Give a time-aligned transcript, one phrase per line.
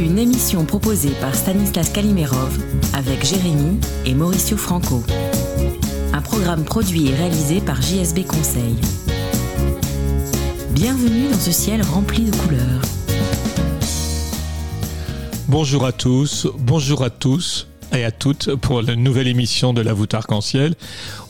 [0.00, 2.58] Une émission proposée par Stanislas Kalimerov
[2.94, 5.04] avec Jérémy et Mauricio Franco.
[6.14, 8.76] Un programme produit et réalisé par JSB Conseil.
[10.70, 12.80] Bienvenue dans ce ciel rempli de couleurs.
[15.48, 19.92] Bonjour à tous, bonjour à tous et à toutes pour la nouvelle émission de la
[19.92, 20.76] voûte arc-en-ciel.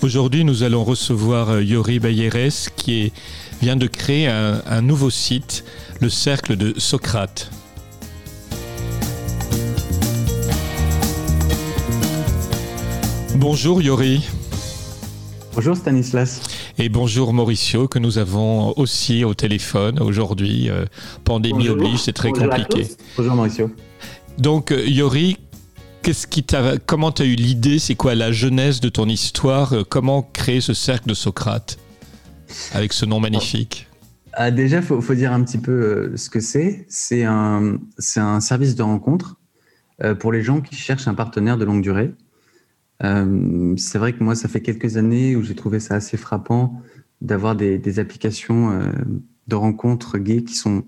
[0.02, 3.13] Aujourd'hui, nous allons recevoir euh, Yori Bayeres qui
[3.61, 5.65] vient de créer un nouveau site,
[6.01, 7.51] le Cercle de Socrate.
[13.41, 14.29] Bonjour Yori
[15.55, 16.43] Bonjour Stanislas.
[16.77, 20.69] et bonjour Mauricio que nous avons aussi au téléphone aujourd'hui.
[20.69, 20.85] Euh,
[21.24, 21.77] pandémie Bonjour.
[21.87, 22.87] oblige, c'est très Bonjour compliqué.
[23.16, 23.71] Bonjour Mauricio.
[24.37, 25.38] Donc, euh, Yori,
[26.02, 27.79] qu'est-ce qui t'a, comment tu as eu l'idée?
[27.79, 29.73] C'est quoi la genèse de ton histoire?
[29.73, 31.79] Euh, Comment créer ce cercle de Socrate
[32.74, 33.87] avec ce nom magnifique?
[34.35, 36.85] Ah, déjà, il faut, faut dire un petit peu ce que c'est.
[36.91, 39.37] C'est un, c'est un service de rencontre
[40.18, 42.13] pour les gens qui cherchent un partenaire de longue durée.
[43.02, 46.82] Euh, c'est vrai que moi, ça fait quelques années où j'ai trouvé ça assez frappant
[47.20, 48.93] d'avoir des, applications euh,
[49.46, 50.84] de rencontres gays qui sont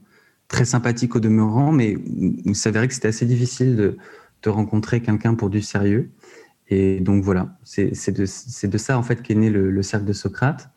[0.48, 1.96] très sympathiques au demeurant, mais
[2.44, 3.96] où s'avérait que c'était assez difficile de,
[4.42, 6.10] de rencontrer quelqu'un pour du sérieux.
[6.68, 8.27] Et donc voilà, c'est de,
[8.78, 10.70] ça en fait qu'est né le, le cercle de Socrate.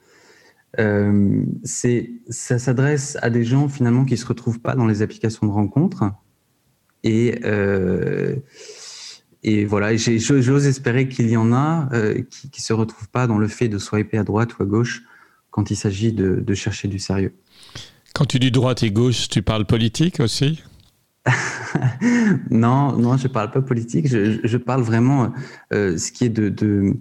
[0.78, 5.47] Euh, ça s'adresse à des gens finalement qui ne se retrouvent pas dans les applications
[5.47, 6.03] de rencontres.
[7.03, 7.39] Et,
[9.48, 13.38] et voilà, j'ose espérer qu'il y en a euh, qui ne se retrouvent pas dans
[13.38, 15.03] le fait de swiper à droite ou à gauche
[15.52, 17.31] quand il s'agit de, de chercher du sérieux.
[18.16, 20.64] Quand tu dis droite et gauche, tu parles politique aussi?
[22.50, 25.31] Non, non, je parle pas politique, je, je parle vraiment
[25.74, 26.96] euh, ce qui est de, de,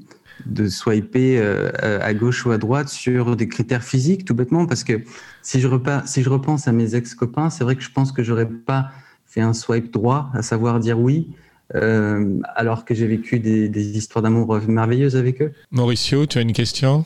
[0.45, 1.71] de swiper euh,
[2.03, 5.03] à gauche ou à droite sur des critères physiques, tout bêtement, parce que
[5.41, 8.23] si je, repas, si je repense à mes ex-copains, c'est vrai que je pense que
[8.23, 8.91] j'aurais pas
[9.25, 11.29] fait un swipe droit, à savoir dire oui,
[11.75, 15.53] euh, alors que j'ai vécu des, des histoires d'amour merveilleuses avec eux.
[15.71, 17.05] Mauricio, tu as une question?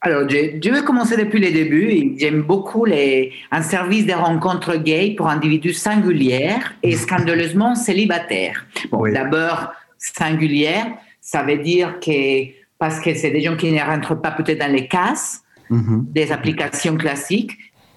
[0.00, 1.90] Alors, je, je vais commencer depuis le début.
[1.90, 8.64] et J'aime beaucoup les, un service de rencontres gays pour individus singulières et scandaleusement célibataires.
[8.92, 9.12] Bon, Oui.
[9.12, 10.86] d'abord, singulière,
[11.20, 12.44] ça veut dire que
[12.78, 16.06] parce que c'est des gens qui ne rentrent pas peut-être dans les cases Mhm.
[16.14, 17.52] des applications classiques.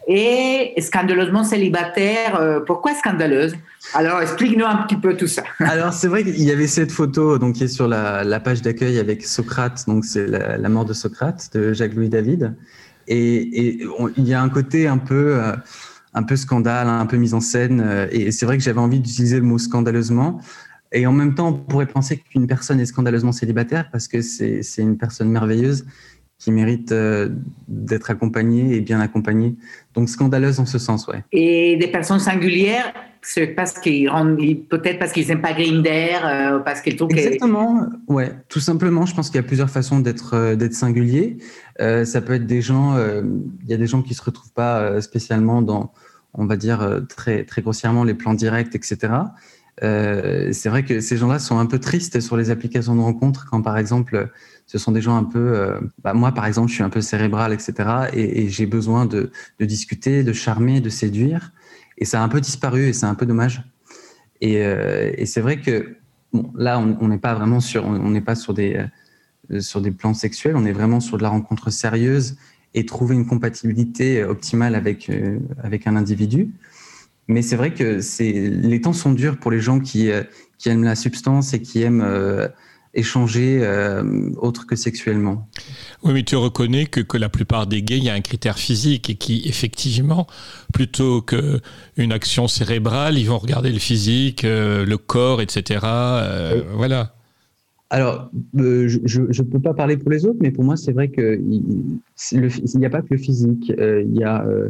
[0.07, 3.55] Et scandaleusement célibataire, euh, pourquoi scandaleuse?
[3.93, 5.43] Alors, explique-nous un petit peu tout ça.
[5.59, 8.97] Alors c'est vrai qu'il y avait cette photo donc qui est sur la, page d'accueil
[8.99, 12.55] avec Socrate, donc c'est la, mort de Socrate de Jacques-Louis David,
[13.07, 13.79] et,
[14.17, 15.53] il y a un côté un peu euh,
[16.13, 18.99] un peu scandale, un peu mise en scène, euh, et c'est vrai que j'avais envie
[18.99, 20.41] d'utiliser le mot scandaleusement.
[20.91, 24.61] Et en même temps, on pourrait penser qu'une personne est scandaleusement célibataire parce que c'est
[24.77, 25.85] une personne merveilleuse
[26.41, 27.29] qui mérite euh,
[27.67, 29.55] d'être accompagnée et bien accompagnée.
[29.93, 31.23] Donc scandaleuse en ce sens, ouais.
[31.31, 32.91] Et des personnes singulières,
[33.21, 34.09] c'est parce qu'ils
[34.67, 37.15] peut-être parce qu'ils n'aiment pas Grinder, euh, parce qu'ils trouvent que.
[37.15, 39.05] Exactement, ouais, tout simplement.
[39.05, 41.37] Je pense qu'il y a plusieurs façons d'être euh, d'être singulier.
[41.79, 44.99] Euh, ça peut être des gens, il y a des gens qui se retrouvent pas
[44.99, 45.93] spécialement dans,
[46.33, 48.97] on va dire très très grossièrement les plans directs, etc.
[49.83, 53.47] Euh, c'est vrai que ces gens-là sont un peu tristes sur les applications de rencontres
[53.49, 54.29] quand, par exemple,
[54.67, 57.01] ce sont des gens un peu, euh, bah, moi par exemple, je suis un peu
[57.01, 57.73] cérébral, etc.
[58.13, 61.51] Et, j'ai besoin de, discuter, de charmer, de séduire.
[61.97, 63.63] Et ça a un peu disparu et c'est un peu dommage.
[64.39, 65.95] Et, euh, c'est vrai que
[66.55, 68.85] là, on n'est pas vraiment sur, on n'est pas sur des,
[69.59, 72.37] sur des plans sexuels, on est vraiment sur de la rencontre sérieuse
[72.73, 75.11] et trouver une compatibilité optimale avec,
[75.61, 76.51] avec un individu.
[77.27, 80.23] Mais c'est vrai que c'est, les temps sont durs pour les gens qui, euh,
[80.57, 82.47] qui aiment la substance et qui aiment euh,
[82.93, 85.47] échanger euh, autre que sexuellement.
[86.03, 88.57] Oui, mais tu reconnais que, que la plupart des gays, il y a un critère
[88.57, 90.27] physique et qui, effectivement,
[90.73, 95.79] plutôt qu'une action cérébrale, ils vont regarder le physique, le corps, etc.
[96.75, 97.15] Voilà.
[97.91, 101.09] Alors, euh, je ne peux pas parler pour les autres, mais pour moi, c'est vrai
[101.09, 103.69] qu'il n'y a pas que le physique.
[103.77, 104.69] euh, Il y a euh,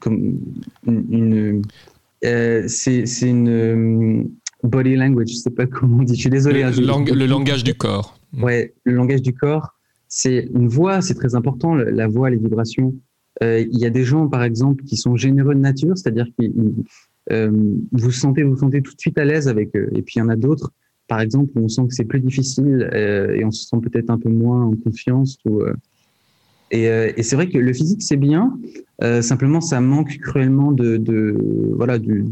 [0.00, 0.38] comme
[0.86, 1.62] une, une
[2.24, 4.22] euh, c'est une euh,
[4.62, 6.14] body language, je sais pas comment on dit.
[6.14, 6.60] Je suis désolé.
[6.60, 8.18] Le, hein, je- lang- le langage du corps.
[8.40, 9.74] Ouais, le langage du corps,
[10.08, 12.94] c'est une voix, c'est très important, la voix, les vibrations.
[13.42, 16.52] Euh, Il y a des gens, par exemple, qui sont généreux de nature, c'est-à-dire ils-
[17.92, 19.88] vous sentez vous sentez tout de suite à l'aise avec eux.
[19.94, 20.72] Et puis il y en a d'autres,
[21.08, 24.18] par exemple, où on sent que c'est plus difficile et on se sent peut-être un
[24.18, 25.38] peu moins en confiance.
[25.46, 25.62] Ou,
[26.72, 26.84] et,
[27.16, 28.58] et c'est vrai que le physique c'est bien,
[29.20, 32.24] simplement ça manque cruellement de, voilà du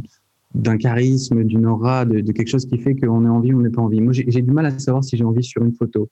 [0.54, 3.70] d'un charisme, d'une aura, de, quelque chose qui fait qu'on est envie ou on n'est
[3.70, 4.00] pas envie.
[4.00, 6.08] Moi, j'ai du mal à savoir si j'ai envie sur une photo.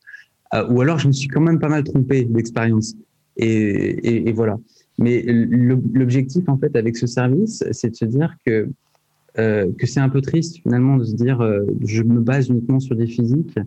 [0.53, 2.95] Euh, ou alors, je me suis quand même pas mal trompé d'expérience.
[3.37, 4.57] Et, voilà.
[4.97, 8.69] Mais l'objectif, en fait, avec ce service, c'est de se dire que,
[9.37, 12.79] euh, que c'est un peu triste, finalement, de se dire euh, je me base uniquement
[12.79, 13.57] sur des physiques,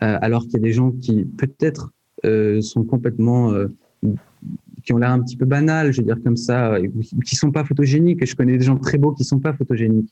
[0.00, 1.92] alors qu'il y a des gens qui, peut-être,
[2.62, 3.52] sont complètement
[4.84, 6.76] qui ont l'air un petit peu banales, je veux dire comme ça,
[7.24, 8.24] qui sont pas photogéniques.
[8.24, 10.10] Je connais des gens très beaux qui sont pas photogéniques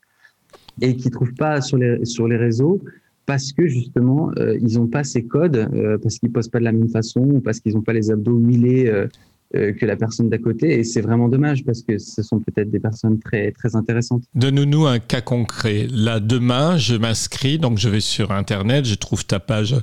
[0.81, 2.83] et qui trouvent pas sur les sur les réseaux
[3.27, 6.65] parce que justement euh, ils ont pas ces codes, euh, parce qu'ils posent pas de
[6.65, 9.09] la même façon, ou parce qu'ils ont pas les abdos millés euh,
[9.53, 10.79] que la personne d'à côté.
[10.79, 14.25] Et c'est vraiment dommage parce que ce sont peut-être des personnes très très intéressantes.
[14.35, 15.87] Donne-nous un cas concret.
[15.91, 19.75] Là demain, je m'inscris, donc je vais sur internet, je trouve ta page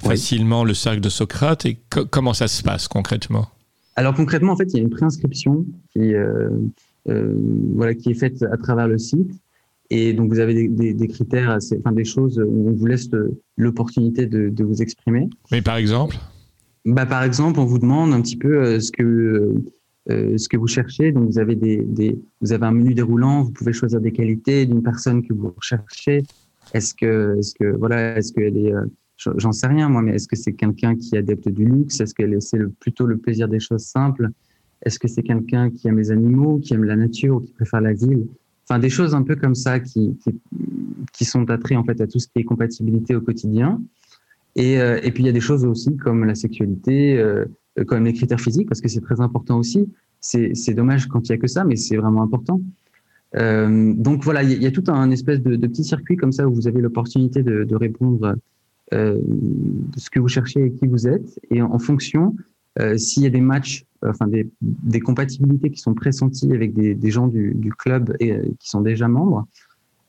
[0.00, 1.66] facilement, le cercle de Socrate.
[1.66, 1.78] Et
[2.10, 3.48] comment ça se passe concrètement?
[3.96, 6.50] Alors concrètement, en fait, il y a une préinscription qui, euh,
[7.08, 7.34] euh,
[7.74, 9.32] voilà, qui est faite à travers le site.
[9.88, 13.08] Et donc, vous avez des, critères, assez, enfin, des choses où on vous laisse
[13.56, 15.28] l'opportunité de, vous exprimer.
[15.52, 16.16] Mais par exemple?
[16.84, 19.54] Bah, Par exemple, on vous demande un petit peu euh, ce que,
[20.08, 21.12] ce que vous cherchez.
[21.12, 24.82] Donc, vous avez, des, vous avez un menu déroulant, vous pouvez choisir des qualités d'une
[24.82, 26.24] personne que vous recherchez.
[26.74, 28.72] Est-ce que, est-ce que, voilà, est-ce qu'elle est,
[29.16, 32.00] j'en sais rien moi, mais est-ce que c'est quelqu'un qui est adepte du luxe?
[32.00, 34.30] Est-ce que c'est plutôt le plaisir des choses simples?
[34.82, 37.80] Est-ce que c'est quelqu'un qui aime les animaux, qui aime la nature, ou qui préfère
[37.80, 38.26] la ville?
[38.68, 40.18] Enfin, des choses un peu comme ça qui,
[41.12, 43.80] qui, sont attraits en fait à tout ce qui est compatibilité au quotidien.
[44.56, 47.44] Et, euh, et puis il y a des choses aussi comme la sexualité, euh,
[47.86, 49.88] comme les critères physiques, parce que c'est très important aussi.
[50.20, 52.60] C'est dommage quand il y a que ça, mais c'est vraiment important.
[53.36, 56.48] Euh, donc voilà, il y, a tout un espèce de, de, petit circuit comme ça
[56.48, 58.34] où vous avez l'opportunité de, de répondre
[58.92, 61.40] ce que vous cherchez et qui vous êtes.
[61.50, 62.36] Et en, fonction,
[62.78, 66.72] euh, s'il y a des matchs, euh, enfin des, des, compatibilités qui sont pressenties avec
[66.72, 69.46] des, des gens du, du, club et qui sont déjà membres,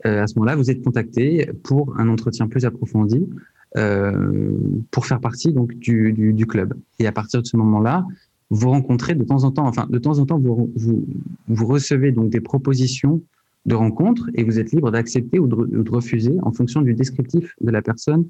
[0.04, 3.28] à ce moment-là, vous êtes contacté pour un entretien plus approfondi
[3.76, 4.58] euh,
[4.92, 6.74] pour faire partie donc du, du, club.
[7.00, 8.06] Et à partir de ce moment-là,
[8.50, 11.06] vous rencontrez de temps en temps, enfin de temps en temps, vous, vous,
[11.50, 13.22] vous recevez donc des propositions
[13.66, 17.70] de rencontres et vous êtes libre d'accepter ou, de refuser en fonction du descriptif de
[17.70, 18.26] la personne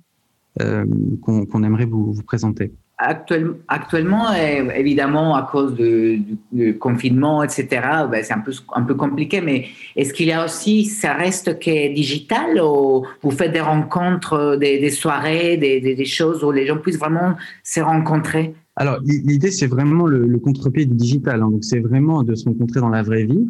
[0.62, 0.86] euh,
[1.22, 6.40] qu'on aimerait vous, présenter Actuellement, euh, évidemment, à cause du,
[6.80, 7.68] confinement, etc.,
[8.10, 11.60] ben, c'est un peu, un peu compliqué, mais est-ce qu'il y a aussi, ça reste
[11.60, 16.98] que digital ou vous faites des rencontres, des, soirées, des, choses où les gens puissent
[16.98, 18.56] vraiment se rencontrer?
[18.76, 21.44] Alors, l'idée, c'est vraiment le, contre-pied du digital.
[21.44, 21.52] Hein.
[21.52, 23.48] donc, c'est vraiment de se rencontrer dans la vraie vie.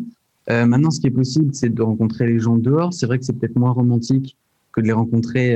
[0.49, 2.93] Euh, maintenant, ce qui est possible, c'est de rencontrer les gens dehors.
[2.93, 4.35] C'est vrai que c'est peut-être moins romantique
[4.73, 5.55] que de les rencontrer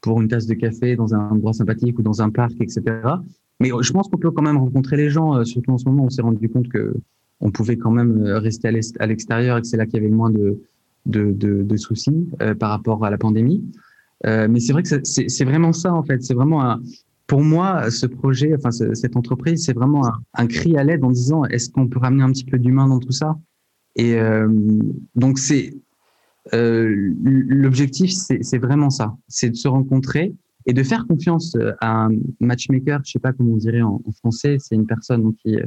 [0.00, 2.82] pour une tasse de café dans un endroit sympathique ou dans un parc, etc.
[3.60, 6.04] Mais je pense qu'on peut quand même rencontrer les gens, euh, surtout en ce moment,
[6.04, 6.94] on s'est rendu compte que
[7.40, 10.08] on pouvait quand même euh, rester à l'extérieur et que c'est là qu'il y avait
[10.08, 13.64] le moins de, soucis euh, par rapport à la pandémie.
[14.24, 16.22] mais c'est vrai que c'est vraiment ça, en fait.
[16.22, 16.82] C'est vraiment un,
[17.26, 20.02] pour moi, ce projet, enfin, cette entreprise, c'est vraiment
[20.34, 22.98] un, cri à l'aide en disant est-ce qu'on peut ramener un petit peu d'humain dans
[22.98, 23.38] tout ça?
[23.96, 24.18] Et
[25.14, 25.74] donc, c'est
[26.54, 30.34] euh, l'objectif, c'est vraiment ça, c'est de se rencontrer
[30.66, 32.10] et de faire confiance euh, à un
[32.40, 35.64] matchmaker, je sais pas comment on dirait en, français, c'est une personne qui est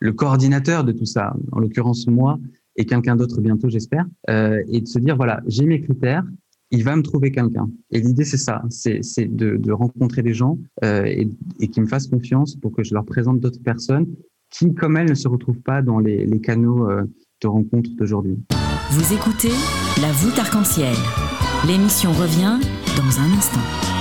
[0.00, 2.38] le coordinateur de tout ça, en l'occurrence moi
[2.76, 6.24] et quelqu'un d'autre bientôt, j'espère, euh, et de se dire voilà, j'ai mes critères,
[6.70, 7.68] il va me trouver quelqu'un.
[7.90, 11.28] Et l'idée, c'est ça, c'est de, de, rencontrer des gens euh, et,
[11.60, 14.06] et qui me fassent confiance pour que je leur présente d'autres personnes
[14.50, 17.04] qui, comme elles, ne se retrouvent pas dans les, les canaux euh,
[17.42, 18.38] de rencontre d'aujourd'hui.
[18.90, 19.52] Vous écoutez
[20.00, 20.96] La voûte arc-en-ciel.
[21.66, 22.58] L'émission revient
[22.96, 23.97] dans un instant.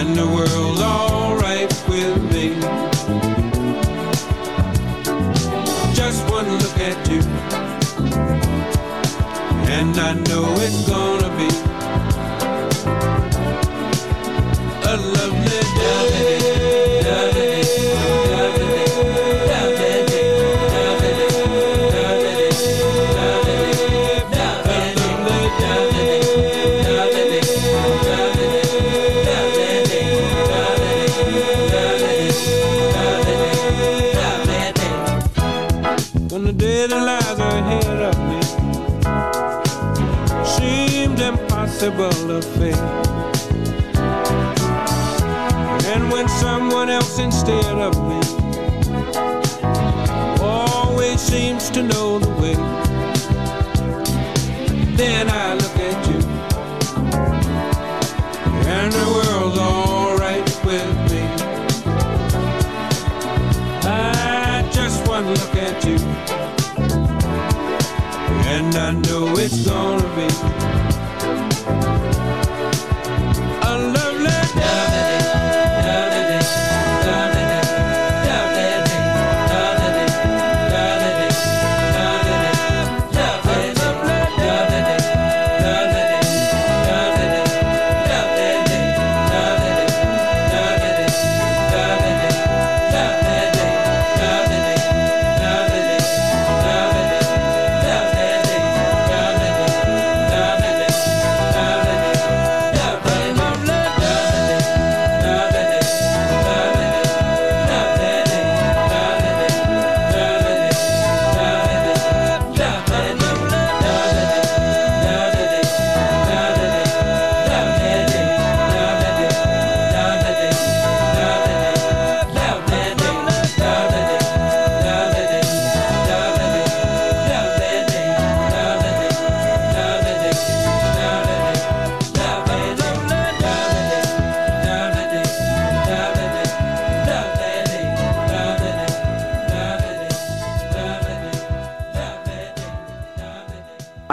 [0.00, 2.54] And the world's alright with me.
[5.92, 7.20] Just one look at you,
[9.78, 11.19] and I know it's gonna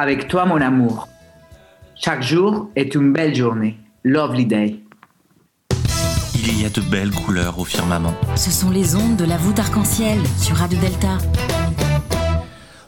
[0.07, 1.09] Avec toi, mon amour.
[1.93, 3.75] Chaque jour est une belle journée.
[4.05, 4.79] Lovely day.
[6.33, 8.13] Il y a de belles couleurs au firmament.
[8.37, 11.17] Ce sont les ondes de la voûte arc-en-ciel sur Radio Delta.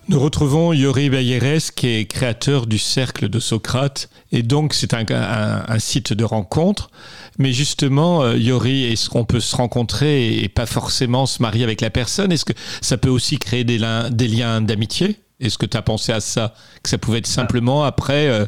[0.08, 4.10] Nous retrouvons Yori Bayeres, qui est créateur du Cercle de Socrate.
[4.32, 6.90] Et donc, c'est un, un- un site de rencontre.
[7.38, 11.82] Mais justement, euh, Yori, est-ce qu'on peut se rencontrer et pas forcément se marier avec
[11.82, 12.32] la personne?
[12.32, 15.18] Est-ce que ça peut aussi créer des liens d'amitié?
[15.40, 16.54] Est-ce que tu as pensé à ça
[16.84, 18.46] Que ça pouvait être simplement après euh,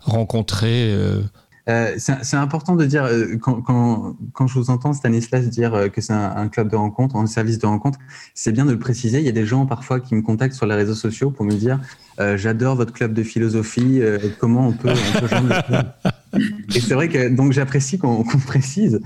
[0.00, 1.20] rencontrer euh,
[1.68, 3.08] Euh, c'est important de dire,
[3.40, 7.14] quand, quand, quand je vous entends Stanislas dire que c'est un, un club de rencontre,
[7.14, 8.00] un service de rencontre,
[8.34, 9.18] c'est bien de le préciser.
[9.20, 11.52] Il y a des gens parfois qui me contactent sur les réseaux sociaux pour me
[11.52, 11.78] dire
[12.18, 15.86] euh, J'adore votre club de philosophie, euh, comment on peut, on peut joindre le club
[16.74, 18.98] Et c'est vrai que donc j'apprécie qu'on qu'on précise.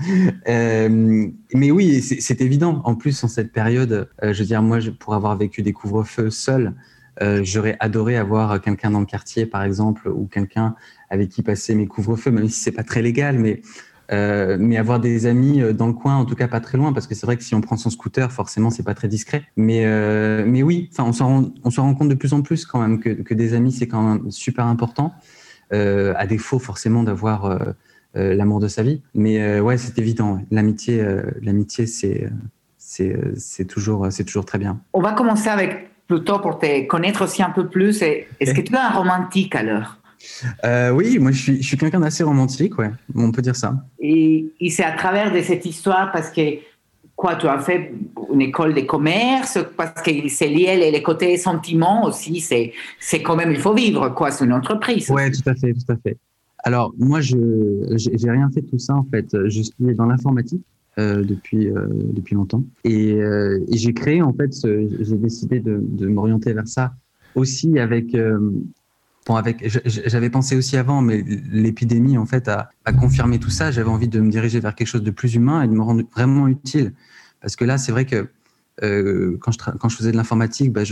[0.47, 2.81] Euh, mais oui, c'est c'est évident.
[2.85, 5.73] En plus, en cette période, euh, je veux dire, moi, je- pour avoir vécu des
[5.73, 6.73] couvre-feux seul,
[7.21, 10.75] euh, j'aurais adoré avoir quelqu'un dans le quartier, par exemple, ou quelqu'un
[11.09, 13.61] avec qui passer mes couvre-feux, même si c'est pas très légal, mais
[14.13, 16.93] euh, mais avoir des amis euh, dans le coin, en tout cas pas très loin,
[16.93, 19.43] parce que c'est vrai que si on prend son scooter, forcément c'est pas très discret.
[19.57, 19.85] Mais
[20.45, 22.99] mais oui, on s'en rend, on s'en rend compte de plus en plus quand même
[22.99, 25.13] que, que des amis c'est quand même super important,
[25.71, 27.59] à défaut forcément d'avoir
[28.13, 29.01] l'amour de sa vie.
[29.13, 30.39] Mais ouais, c'est évident.
[30.51, 31.05] L'amitié,
[31.41, 32.29] l'amitié c'est
[32.77, 34.79] c'est toujours c'est toujours très bien.
[34.93, 38.01] On va commencer avec plutôt pour te connaître aussi un peu plus.
[38.01, 39.97] Est-ce que tu es un romantique alors?
[40.65, 42.91] Euh, oui, moi je suis je suis quelqu'un d'assez romantique, ouais.
[43.15, 43.75] On peut dire ça.
[43.99, 46.41] Et, et c'est à travers de cette histoire parce que
[47.15, 47.93] quoi, tu as fait
[48.31, 52.39] une école de commerce parce que c'est lié les côtés sentiments aussi.
[52.39, 54.31] C'est, c'est quand même, il faut vivre, quoi.
[54.31, 55.09] C'est une entreprise.
[55.09, 56.17] Ouais, tout à fait, tout à fait.
[56.63, 57.37] Alors, moi, je,
[57.95, 59.27] j'ai rien fait de tout ça, en fait.
[59.47, 60.61] Je suis dans l'informatique.
[60.99, 62.63] Euh, depuis euh, depuis longtemps.
[62.83, 66.95] Et, euh, et j'ai créé en fait j'ai décidé de, m'orienter vers ça
[67.35, 68.17] aussi avec
[69.27, 73.69] bon avec j'avais pensé aussi avant mais l'épidémie en fait a confirmé tout ça.
[73.69, 76.01] J'avais envie de me diriger vers quelque chose de plus humain et de me rendre
[76.15, 76.93] vraiment utile.
[77.41, 78.29] Parce que là c'est vrai que
[78.83, 80.83] euh, quand, je faisais de l'informatique, bah,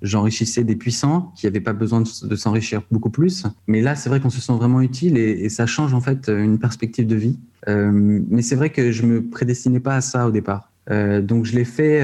[0.00, 3.44] j'enrichissais je, je, des puissants qui n'avaient pas besoin de, s'enrichir beaucoup plus.
[3.66, 6.58] Mais là, c'est vrai qu'on se sent vraiment utile et, ça change en fait une
[6.58, 7.38] perspective de vie.
[7.68, 10.70] Euh, mais c'est vrai que je me prédestinais pas à ça au départ.
[10.90, 12.02] Euh, donc je l'ai fait.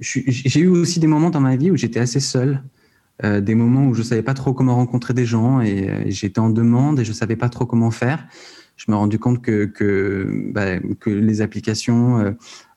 [0.00, 2.62] J'ai eu aussi des moments dans ma vie où j'étais assez seul.
[3.22, 6.98] Des moments où je savais pas trop comment rencontrer des gens et, j'étais en demande
[6.98, 8.26] et je savais pas trop comment faire.
[8.76, 12.34] Je me suis rendu compte que bah, les applications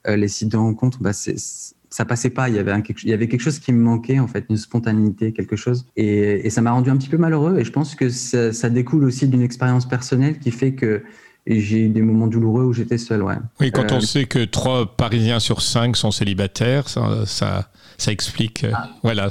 [0.07, 2.49] les sites de rencontres, bah, ça passait pas.
[2.49, 4.57] Il y avait un, il y avait quelque chose qui me manquait en fait, une
[4.57, 5.85] spontanéité, quelque chose.
[5.95, 7.59] Et, et ça m'a rendu un petit peu malheureux.
[7.59, 11.03] Et je pense que ça, ça découle aussi d'une expérience personnelle qui fait que
[11.47, 13.23] j'ai eu des moments douloureux où j'étais seul.
[13.23, 13.35] Ouais.
[13.59, 18.11] Oui, quand euh, on sait que trois Parisiens sur cinq sont célibataires, ça, ça, ça
[18.11, 18.89] explique, euh, ah.
[19.03, 19.29] voilà,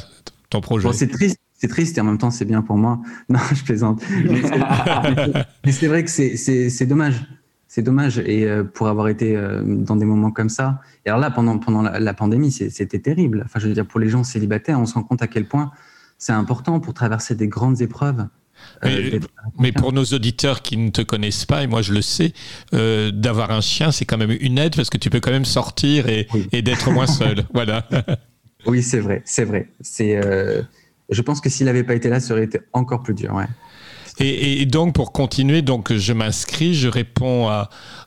[0.50, 0.88] ton projet.
[0.88, 1.38] Bon, c'est triste.
[1.58, 3.00] C'est triste et en même temps c'est bien pour moi.
[3.30, 4.02] Non, je plaisante.
[5.64, 7.14] Mais c'est vrai que c'est dommage
[7.68, 8.18] c'est dommage.
[8.18, 10.80] Et euh, pour avoir été euh, dans des moments comme ça.
[11.04, 13.42] Et alors là, pendant, pendant la, la pandémie, c'était terrible.
[13.44, 15.70] Enfin, je veux dire, pour les gens célibataires, on se rend compte à quel point
[16.18, 18.26] c'est important pour traverser des grandes épreuves.
[18.84, 19.20] Euh,
[19.58, 22.32] mais, pour nos auditeurs qui ne te connaissent pas, et moi je le sais,
[22.74, 25.44] euh, d'avoir un chien, c'est quand même une aide parce que tu peux quand même
[25.44, 26.48] sortir et, oui.
[26.52, 27.44] et d'être moins seul.
[27.54, 27.86] voilà.
[28.66, 29.68] Oui, c'est vrai, c'est vrai.
[29.80, 30.62] C'est, euh,
[31.10, 33.34] je pense que s'il n'avait pas été là, ça aurait été encore plus dur.
[33.34, 33.46] Ouais.
[34.18, 37.48] Et, donc, pour continuer, donc je m'inscris, je réponds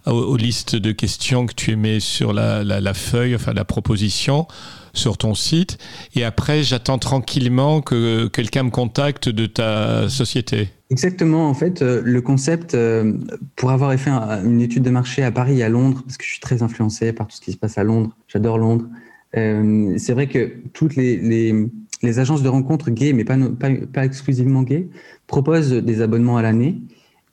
[0.07, 4.47] aux listes de questions que tu mets sur la, feuille, enfin la proposition
[4.93, 5.77] sur ton site.
[6.15, 10.69] Et après, j'attends tranquillement que quelqu'un me contacte de ta société.
[10.89, 11.47] Exactement.
[11.47, 13.13] En fait, euh, le concept, euh,
[13.55, 16.23] pour avoir fait un, une étude de marché à Paris et à Londres, parce que
[16.25, 18.85] je suis très influencé par tout ce qui se passe à Londres, j'adore Londres.
[19.37, 21.53] Euh, c'est vrai que toutes les,
[22.01, 24.89] les, agences de rencontres gays, mais pas, exclusivement gays,
[25.27, 26.81] proposent des abonnements à l'année.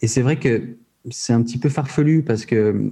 [0.03, 0.77] Et c'est vrai que
[1.11, 2.91] c'est un petit peu farfelu parce que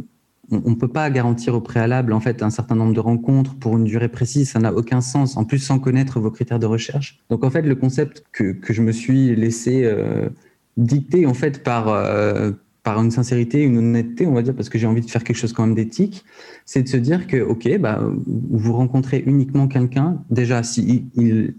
[0.50, 3.78] on ne peut pas garantir au préalable en fait un certain nombre de rencontres pour
[3.78, 5.36] une durée précise, ça n'a aucun sens.
[5.36, 7.18] En plus, sans connaître vos critères de recherche.
[7.30, 10.28] Donc en fait, le concept que, que je me suis laissé euh,
[10.76, 14.78] dicter en fait par euh, par une sincérité, une honnêteté, on va dire, parce que
[14.78, 16.22] j'ai envie de faire quelque chose quand même d'éthique,
[16.66, 21.54] c'est de se dire que ok, bah vous rencontrez uniquement quelqu'un déjà si il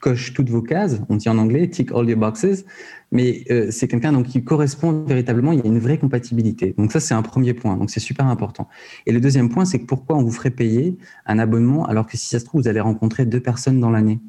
[0.00, 2.64] coche toutes vos cases, on dit en anglais tick all your boxes,
[3.10, 6.74] mais euh, c'est quelqu'un donc qui correspond véritablement, il y a une vraie compatibilité.
[6.78, 8.68] Donc ça c'est un premier point, donc c'est super important.
[9.06, 12.16] Et le deuxième point, c'est que pourquoi on vous ferait payer un abonnement alors que
[12.16, 14.20] si ça se trouve vous allez rencontrer deux personnes dans l'année?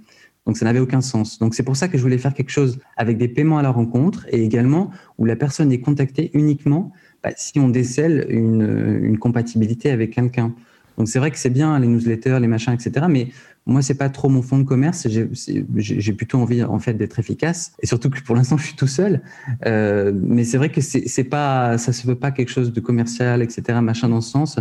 [0.45, 1.37] Donc ça n'avait aucun sens.
[1.37, 3.69] Donc c'est pour ça que je voulais faire quelque chose avec des paiements à la
[3.69, 6.91] rencontre et également où la personne est contactée uniquement
[7.23, 10.55] bah, si on décèle une, une compatibilité avec quelqu'un.
[10.97, 13.05] Donc c'est vrai que c'est bien les newsletters, les machins, etc.
[13.09, 13.29] Mais
[13.69, 15.07] moi, c'est pas trop mon fond de commerce.
[15.07, 17.73] J'ai plutôt envie, en fait, d'être efficace.
[17.81, 19.21] Et surtout que pour l'instant, je suis tout seul.
[19.65, 23.41] Euh, mais c'est vrai que c'est pas, ça se veut pas quelque chose de commercial,
[23.41, 24.59] etc., machin dans ce sens.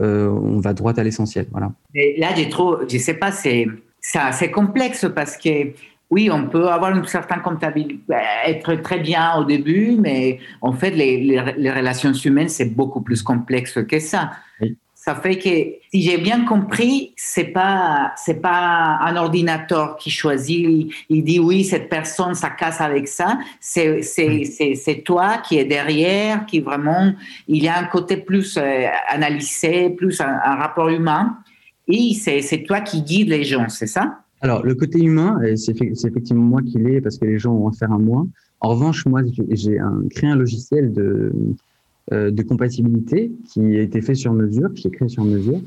[0.00, 1.46] Euh, on va droit à l'essentiel.
[1.50, 1.72] Voilà.
[1.94, 3.66] Et là, j'ai trop, je sais pas, c'est,
[4.00, 5.72] c'est complexe parce que
[6.10, 8.00] oui, on peut avoir une certaine comptabilité,
[8.46, 13.02] être très bien au début, mais en fait, les, les, les relations humaines, c'est beaucoup
[13.02, 14.32] plus complexe que ça.
[14.60, 14.76] Oui.
[15.08, 15.48] Ça fait que,
[15.90, 21.64] si j'ai bien compris, c'est pas, c'est pas un ordinateur qui choisit, il dit oui,
[21.64, 23.38] cette personne, ça casse avec ça.
[23.58, 27.14] C'est, c'est, c'est, c'est toi qui est derrière, qui vraiment,
[27.46, 31.38] il y a un côté plus euh, analysé, plus un, un, rapport humain.
[31.90, 34.18] Et c'est, c'est toi qui guide les gens, c'est ça?
[34.42, 37.68] Alors, le côté humain, c'est, c'est effectivement moi qui l'ai parce que les gens ont
[37.68, 38.26] affaire à moi.
[38.60, 41.32] En revanche, moi, j'ai un, créé un logiciel de, euh,
[42.10, 45.60] de compatibilité qui a été fait sur mesure, qui est créé sur mesure,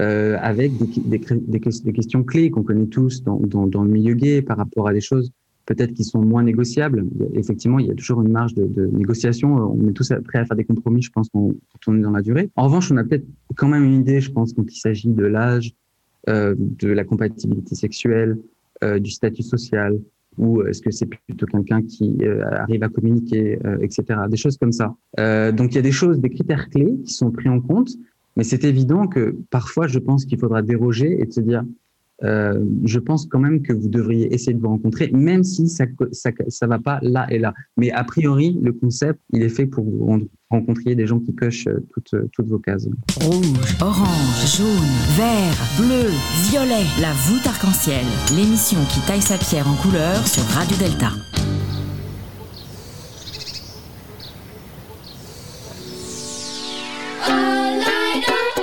[0.00, 1.18] euh, avec des,
[1.92, 3.38] questions clés qu'on connaît tous dans,
[3.82, 5.32] le milieu gay par rapport à des choses
[5.66, 7.04] peut-être qui sont moins négociables.
[7.34, 9.54] Effectivement, il y a toujours une marge de, négociation.
[9.54, 11.52] On est tous prêts à faire des compromis, je pense, quand
[11.88, 12.48] on est dans la durée.
[12.56, 15.24] En revanche, on a peut-être quand même une idée, je pense, quand il s'agit de
[15.24, 15.74] l'âge,
[16.28, 18.38] euh, de la compatibilité sexuelle,
[18.84, 19.98] euh, du statut social,
[20.38, 24.20] ou est-ce que c'est plutôt quelqu'un qui euh, arrive à communiquer, euh, etc.
[24.28, 24.94] Des choses comme ça.
[25.18, 27.90] Euh, donc il y a des choses, des critères clés qui sont pris en compte,
[28.36, 31.64] mais c'est évident que parfois je pense qu'il faudra déroger et de se dire
[32.24, 35.84] euh, je pense quand même que vous devriez essayer de vous rencontrer, même si ça
[36.10, 37.54] ça, ça va pas là et là.
[37.76, 41.34] Mais a priori, le concept, il est fait pour que vous rencontriez des gens qui
[41.34, 42.88] cochent euh, toutes, euh, toutes vos cases.
[43.20, 44.66] Rouge, orange, jaune,
[45.16, 46.10] vert, bleu,
[46.50, 48.04] violet, la voûte arc-en-ciel,
[48.36, 51.10] l'émission qui taille sa pierre en couleur sur Radio Delta.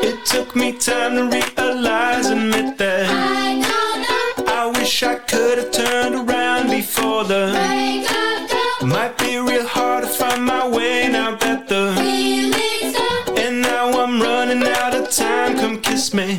[0.03, 1.94] It took me time to realize,
[7.23, 8.87] before.
[8.87, 11.93] Might be real hard to find my way now that the.
[13.39, 16.37] And now I'm running out of time, come kiss me.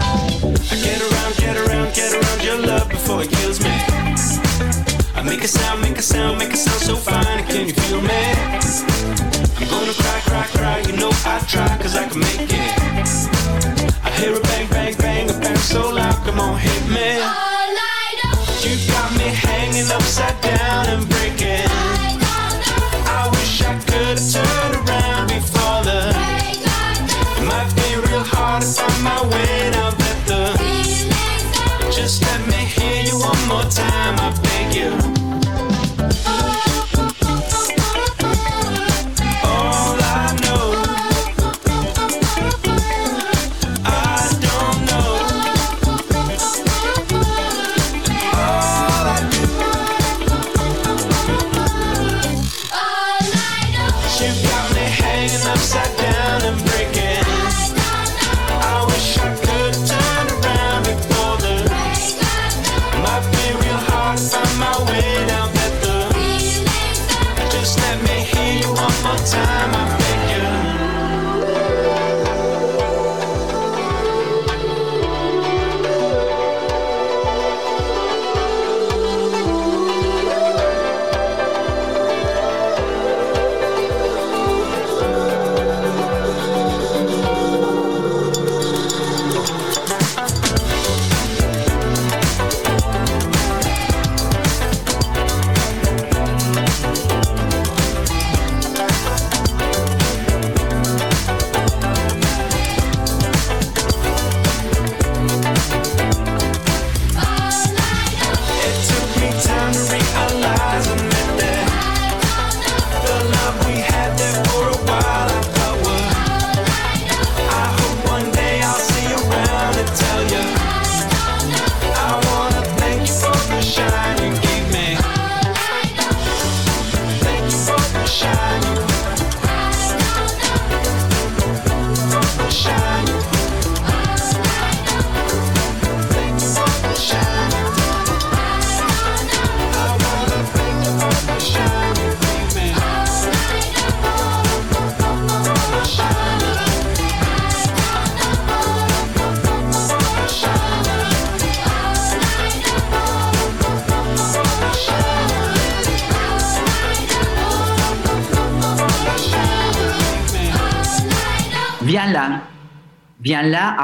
[0.00, 3.70] I get around, get around, get around your love before it kills me.
[5.14, 8.00] I make a sound, make a sound, make a sound so fine, can you feel
[8.00, 8.22] me?
[9.58, 12.78] I'm gonna cry, cry, cry, you know I try, cause I can make it.
[14.04, 17.57] I hear a bang, bang, bang, a bang so loud, come on, hit me
[19.38, 21.17] hanging upside down and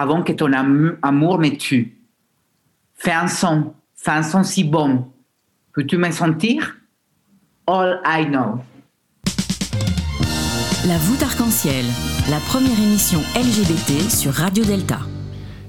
[0.04, 1.96] avant que ton am- amour me tue.
[2.94, 3.72] Fais un son.
[3.94, 5.06] Fais un son si bon.
[5.72, 6.76] Peux-tu me sentir?
[7.66, 8.60] All I know.
[10.86, 11.86] La voûte arc-en-ciel,
[12.28, 14.98] la première émission LGBT sur Radio Delta.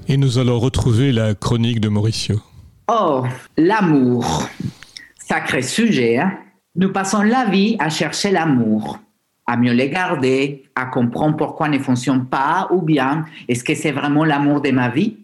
[0.06, 2.38] Et nous allons retrouver la chronique de Mauricio.
[2.88, 3.24] Oh,
[3.56, 4.46] l'amour.
[5.18, 6.36] Sacré sujet, hein?
[6.74, 8.98] Nous passons la vie à chercher l'amour,
[9.46, 13.92] à mieux les garder, à comprendre pourquoi ne fonctionne pas ou bien est-ce que c'est
[13.92, 15.16] vraiment l'amour de ma vie?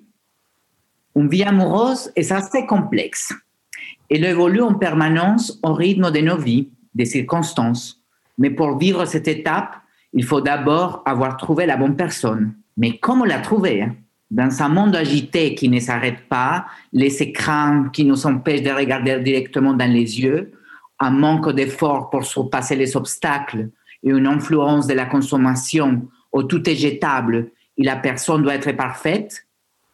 [1.17, 3.35] Une vie amoureuse est assez complexe.
[4.09, 8.01] Elle évolue en permanence au rythme de nos vies, des circonstances.
[8.39, 9.77] Mais pour vivre cette étape,
[10.13, 12.55] il faut d'abord avoir trouvé la bonne personne.
[12.77, 13.95] Mais comment la trouver hein?
[14.31, 19.21] Dans un monde agité qui ne s'arrête pas, les écrans qui nous empêchent de regarder
[19.21, 20.53] directement dans les yeux,
[20.99, 23.69] un manque d'efforts pour surpasser les obstacles
[24.03, 28.73] et une influence de la consommation où tout est jetable et la personne doit être
[28.73, 29.47] parfaite,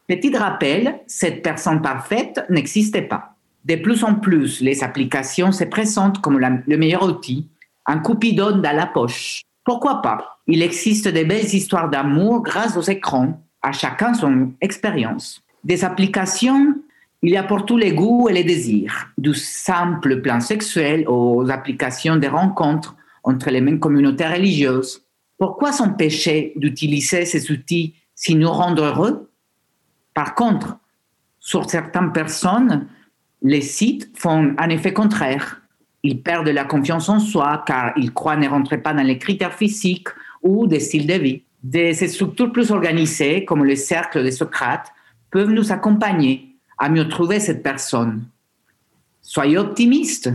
[0.07, 3.35] petit rappel, cette personne parfaite n'existe pas.
[3.65, 7.49] De plus en plus, les applications se présentent comme le meilleur outil,
[7.87, 9.43] un coupidon dans la poche.
[9.65, 10.39] Pourquoi pas?
[10.47, 15.43] Il existe de belles histoires d'amour grâce aux écrans, à chacun son expérience.
[15.65, 16.75] Des applications,
[17.23, 21.51] il y a pour tous les goûts et les désirs, du simple plan sexuel aux
[21.51, 22.97] applications de rencontres
[23.29, 25.05] entre les mêmes communautés religieuses.
[25.37, 29.31] Pourquoi s'empêcher d'utiliser ces outils si nous rendent heureux?
[30.15, 30.79] Par contre,
[31.39, 32.89] sur certaines personnes,
[33.43, 35.61] les sites font un effet contraire.
[36.03, 39.55] Ils perdent la confiance en soi car ils croient ne rentrer pas dans les critères
[39.55, 40.09] physiques
[40.43, 41.43] ou des styles de vie.
[41.63, 44.91] Des structures plus organisées, comme le cercle de Socrate,
[45.31, 48.25] peuvent nous accompagner à mieux trouver cette personne.
[49.21, 50.31] Soyez optimistes.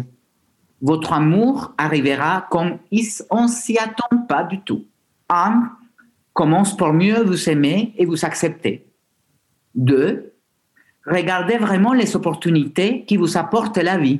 [0.83, 2.77] Votre amour arrivera comme
[3.29, 4.83] on s'y attend pas du tout.
[5.29, 5.71] Un,
[6.33, 8.85] commence pour mieux vous aimer et vous accepter.
[9.73, 10.33] Deux,
[11.05, 14.19] regardez vraiment les opportunités qui vous apportent la vie.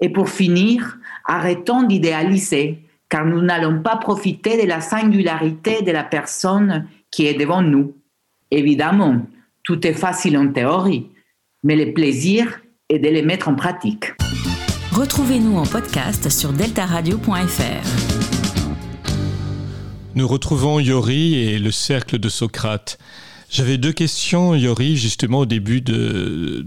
[0.00, 6.04] Et pour finir, arrêtons d'idéaliser, car nous n'allons pas profiter de la singularité de la
[6.04, 7.96] personne qui est devant nous.
[8.52, 9.26] Évidemment,
[9.64, 11.10] tout est facile en théorie,
[11.64, 14.12] mais le plaisir est de les mettre en pratique.
[14.92, 17.86] Retrouvez-nous en podcast sur deltaradio.fr.
[20.16, 22.98] Nous retrouvons Yori et le cercle de Socrate.
[23.48, 26.66] J'avais deux questions, Yori, justement au début de,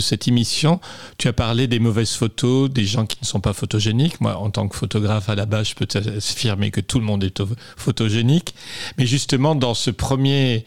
[0.00, 0.80] cette émission.
[1.16, 4.20] Tu as parlé des mauvaises photos, des gens qui ne sont pas photogéniques.
[4.20, 7.24] Moi, en tant que photographe à la base, je peux affirmer que tout le monde
[7.24, 7.42] est
[7.78, 8.54] photogénique.
[8.98, 10.66] Mais justement, dans ce premier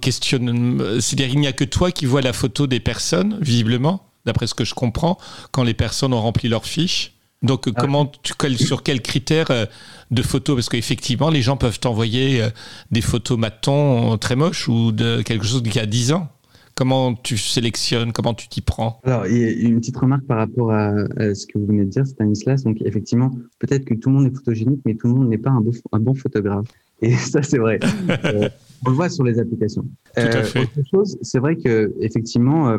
[0.00, 4.46] questionnement, c'est-à-dire il n'y a que toi qui vois la photo des personnes, visiblement, d'après
[4.46, 5.18] ce que je comprends,
[5.52, 7.12] quand les personnes ont rempli leurs fiches.
[7.42, 7.70] Donc, ah.
[7.78, 9.66] comment tu, sur quels critères euh,
[10.10, 10.56] de photos?
[10.56, 12.48] Parce qu'effectivement, les gens peuvent t'envoyer euh,
[12.90, 16.28] des photos matons très moches ou de quelque chose qui a 10 ans.
[16.74, 18.12] Comment tu sélectionnes?
[18.12, 19.00] Comment tu t'y prends?
[19.04, 20.92] Alors, il y a une petite remarque par rapport à,
[21.34, 22.64] ce que vous venez de dire, Stanislas.
[22.64, 25.50] Donc, effectivement, peut-être que tout le monde est photogénique, mais tout le monde n'est pas
[25.50, 26.66] un, un, bon photographe.
[27.00, 27.78] Et ça, c'est vrai.
[28.26, 28.48] Euh,
[28.84, 29.86] on le voit sur les applications.
[30.14, 30.60] Tout à fait.
[30.60, 32.78] Autre chose, c'est vrai que effectivement, euh,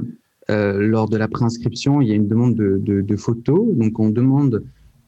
[0.49, 3.67] lors de la préinscription, il y a une demande de, de, de photos.
[3.75, 4.63] Donc, on demande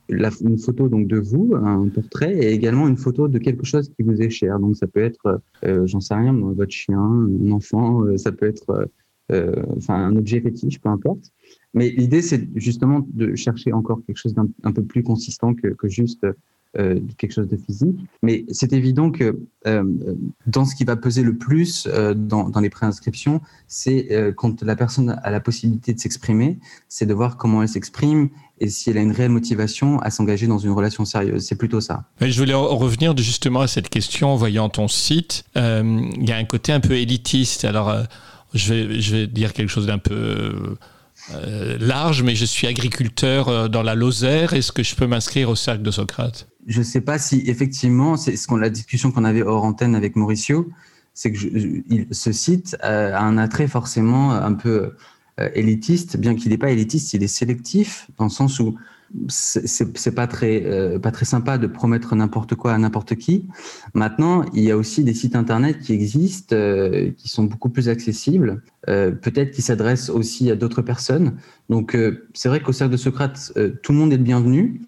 [0.09, 3.89] la, une photo donc de vous, un portrait, et également une photo de quelque chose
[3.89, 4.59] qui vous est cher.
[4.59, 8.47] Donc, ça peut être, euh, j'en sais rien, votre chien, un enfant, euh, ça peut
[8.47, 8.89] être
[9.31, 11.31] euh, enfin un objet fétiche, peu importe.
[11.73, 15.87] Mais l'idée, c'est justement de chercher encore quelque chose d'un peu plus consistant que, que
[15.87, 16.25] juste
[16.77, 17.97] euh, quelque chose de physique.
[18.21, 19.83] Mais c'est évident que euh,
[20.45, 24.75] dans ce qui va peser le plus euh, dans, dans, les préinscriptions, c'est quand la
[24.75, 28.29] personne a la possibilité de s'exprimer, c'est de voir comment elle s'exprime
[28.59, 31.43] et si elle a une réelle motivation à s'engager dans une relation sérieuse.
[31.43, 32.03] C'est plutôt ça.
[32.21, 35.45] Je voulais revenir justement à cette question en voyant ton site.
[35.55, 37.65] Il y a un côté un peu élitiste.
[37.65, 37.91] Alors,
[38.53, 40.75] je vais dire quelque chose d'un peu...
[41.33, 44.53] Euh, large, mais je suis agriculteur dans la Lozère.
[44.53, 46.47] Est-ce que je peux m'inscrire au cercle de Socrate?
[46.67, 49.95] Je ne sais pas si effectivement, c'est ce qu'on la discussion qu'on avait hors antenne
[49.95, 50.69] avec Mauricio,
[51.13, 51.39] c'est que
[52.11, 54.93] ce site a un attrait forcément un peu
[55.39, 58.75] euh, élitiste, bien qu'il n'est pas élitiste, il est sélectif dans le sens où
[59.27, 63.47] c'est pas très euh, pas très sympa de promettre n'importe quoi à n'importe qui.
[63.93, 67.89] Maintenant, il y a aussi des sites internet qui existent, euh, qui sont beaucoup plus
[67.89, 71.37] accessibles, euh, peut-être qui s'adressent aussi à d'autres personnes.
[71.69, 71.95] Donc,
[72.33, 74.81] c'est vrai qu'au cercle de Socrate, tout le monde est le bienvenu.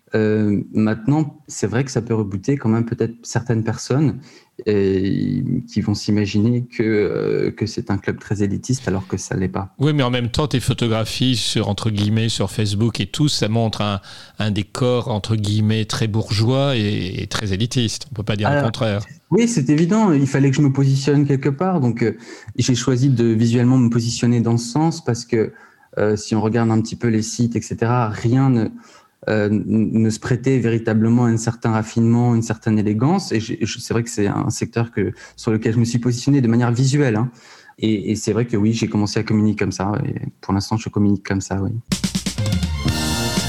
[0.74, 4.20] maintenant, c'est vrai que ça peut rebuter quand même peut-être certaines personnes
[4.66, 9.36] et qui vont s'imaginer que, euh, que c'est un club très élitiste alors que ça
[9.36, 9.74] l'est pas.
[9.80, 13.48] Oui, mais en même temps, tes photographies sur, entre guillemets, sur Facebook et tout, ça
[13.48, 14.02] montre un,
[14.40, 18.08] un décor, entre guillemets, très bourgeois et, très élitiste.
[18.12, 19.02] On peut pas dire le contraire.
[19.30, 20.12] Oui, c'est évident.
[20.12, 21.80] Il fallait que je me positionne quelque part.
[21.80, 22.18] Donc, euh,
[22.58, 25.54] j'ai choisi de visuellement me positionner dans ce sens parce que
[25.98, 27.78] euh, si on regarde un petit peu les sites, etc.,
[28.12, 28.70] rien ne
[29.30, 33.32] euh, ne se prêtait véritablement à un certain raffinement, une certaine élégance.
[33.32, 36.48] Et c'est vrai que c'est un secteur que, sur lequel je me suis positionné de
[36.48, 37.16] manière visuelle.
[37.16, 37.30] Hein.
[37.78, 39.92] Et, et c'est vrai que oui, j'ai commencé à communiquer comme ça.
[40.06, 41.72] Et pour l'instant, je communique comme ça, oui.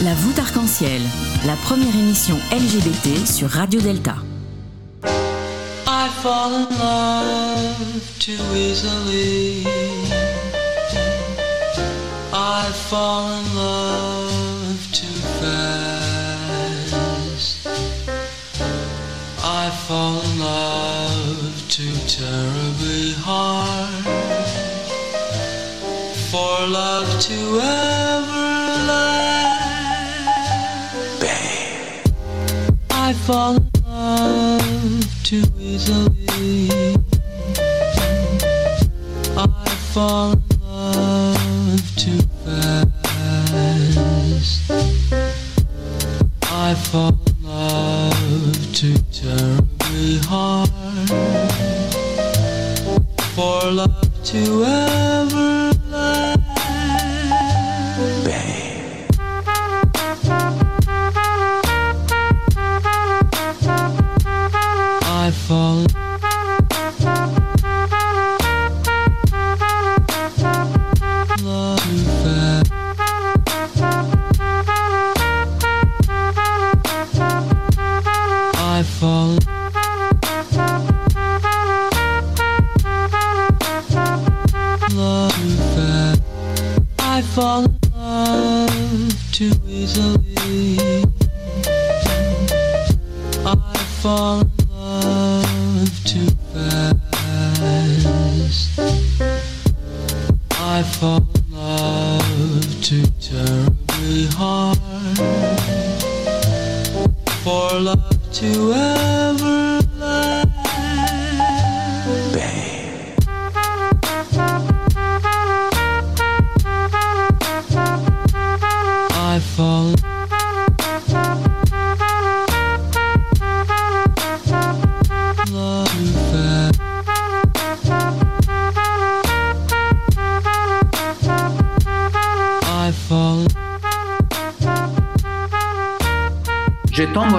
[0.02, 1.00] La voûte arc-en-ciel,
[1.46, 4.16] la première émission LGBT sur Radio Delta.
[5.04, 9.64] I fall in love too easily.
[12.32, 14.11] I fall in love.
[21.72, 24.04] Too terribly hard
[26.30, 30.12] for love to ever last.
[31.18, 32.12] Babe.
[32.90, 33.71] I fall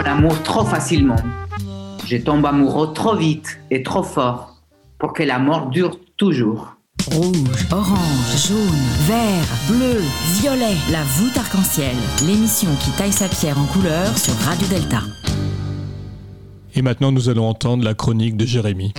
[0.05, 1.15] amour trop facilement.
[2.05, 4.57] Je tombe amoureux trop vite et trop fort
[4.99, 6.75] pour que la mort dure toujours.
[7.11, 10.01] Rouge, orange, jaune, vert, bleu,
[10.39, 10.75] violet.
[10.91, 11.95] La voûte arc-en-ciel.
[12.25, 15.01] L'émission qui taille sa pierre en couleur sur Radio Delta.
[16.75, 18.93] Et maintenant, nous allons entendre la chronique de Jérémy.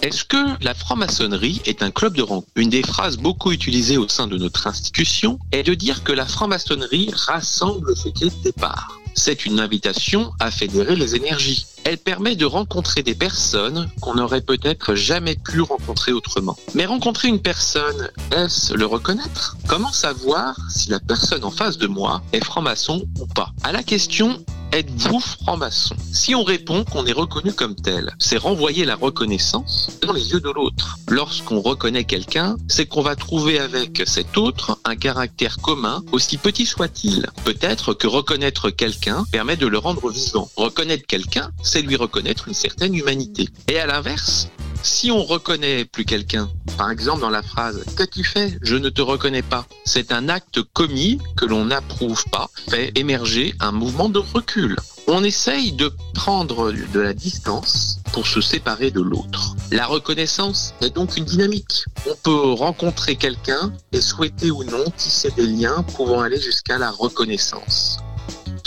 [0.00, 4.06] Est-ce que la franc-maçonnerie est un club de rencontre Une des phrases beaucoup utilisées au
[4.06, 9.00] sein de notre institution est de dire que la franc-maçonnerie rassemble ce qu'elle sépare.
[9.14, 11.66] C'est une invitation à fédérer les énergies.
[11.90, 16.54] Elle permet de rencontrer des personnes qu'on n'aurait peut-être jamais pu rencontrer autrement.
[16.74, 19.56] Mais rencontrer une personne, est-ce le reconnaître?
[19.68, 23.54] Comment savoir si la personne en face de moi est franc-maçon ou pas?
[23.62, 25.96] À la question Êtes-vous franc-maçon?
[26.12, 30.40] Si on répond qu'on est reconnu comme tel, c'est renvoyer la reconnaissance dans les yeux
[30.40, 30.98] de l'autre.
[31.08, 36.66] Lorsqu'on reconnaît quelqu'un, c'est qu'on va trouver avec cet autre un caractère commun, aussi petit
[36.66, 37.28] soit-il.
[37.44, 40.50] Peut-être que reconnaître quelqu'un permet de le rendre vivant.
[40.56, 43.48] Reconnaître quelqu'un, c'est lui reconnaître une certaine humanité.
[43.68, 44.48] Et à l'inverse,
[44.82, 49.02] si on reconnaît plus quelqu'un, par exemple dans la phrase Qu'as-tu fait Je ne te
[49.02, 54.18] reconnais pas, c'est un acte commis que l'on n'approuve pas, fait émerger un mouvement de
[54.18, 54.76] recul.
[55.08, 59.56] On essaye de prendre de la distance pour se séparer de l'autre.
[59.70, 61.84] La reconnaissance est donc une dynamique.
[62.06, 66.90] On peut rencontrer quelqu'un et souhaiter ou non tisser des liens pouvant aller jusqu'à la
[66.90, 67.98] reconnaissance.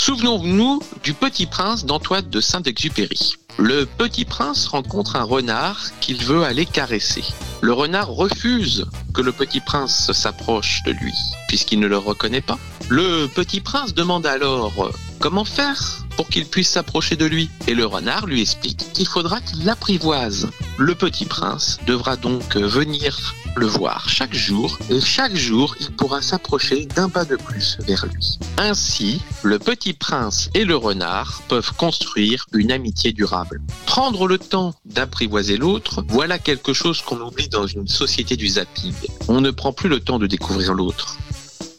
[0.04, 3.36] Souvenons-nous du Petit Prince d'Antoine de Saint-Exupéry.
[3.60, 7.24] Le Petit Prince rencontre un renard qu'il veut aller caresser.
[7.62, 11.14] Le renard refuse que le Petit Prince s'approche de lui,
[11.48, 12.58] puisqu'il ne le reconnaît pas.
[12.90, 17.50] Le Petit Prince demande alors comment faire pour qu'il puisse s'approcher de lui.
[17.68, 20.50] Et le renard lui explique qu'il faudra qu'il l'apprivoise.
[20.78, 26.22] Le Petit Prince devra donc venir le voir chaque jour, et chaque jour il pourra
[26.22, 28.40] s'approcher d'un pas de plus vers lui.
[28.58, 33.62] Ainsi, le Petit Prince et le renard peuvent construire une amitié durable.
[33.86, 38.94] Prendre le temps d'apprivoiser l'autre, voilà quelque chose qu'on oublie dans une société du zapping.
[39.28, 41.18] On ne prend plus le temps de découvrir l'autre.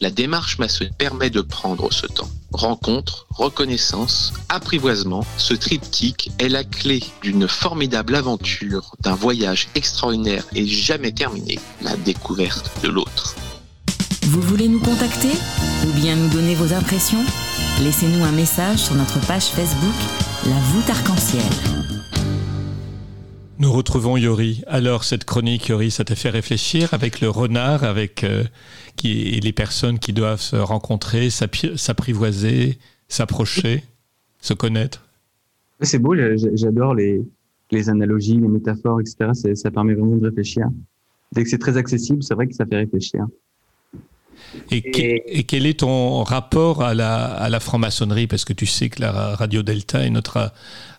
[0.02, 2.28] La démarche maçonnique permet de prendre ce temps.
[2.50, 10.66] Rencontre, reconnaissance, apprivoisement, ce triptyque est la clé d'une formidable aventure, d'un voyage extraordinaire et
[10.66, 13.36] jamais terminé, la découverte de l'autre.
[14.22, 15.30] Vous voulez nous contacter
[15.86, 17.24] ou bien nous donner vos impressions?
[17.82, 19.94] Laissez-nous un message sur notre page Facebook
[20.46, 21.44] La voûte arc-en-ciel.
[23.60, 24.64] Nous retrouvons Yori.
[24.66, 28.42] Alors, cette chronique, Yori, ça t'a fait réfléchir avec le renard, avec euh,
[28.96, 32.78] qui, et les personnes qui doivent se rencontrer, s'apprivoiser,
[33.08, 33.84] s'approcher,
[34.40, 35.02] se connaître.
[35.80, 37.20] C'est beau, j'a- j'a- j'adore les,
[37.70, 39.30] les analogies, les métaphores, etc.
[39.54, 40.66] Ça permet vraiment de réfléchir.
[41.32, 43.26] Dès que c'est très accessible, c'est vrai que ça fait réfléchir.
[44.70, 48.26] Et, que- et quel est ton rapport à la, à la franc-maçonnerie?
[48.26, 50.52] Parce que tu sais que la Radio Delta est notre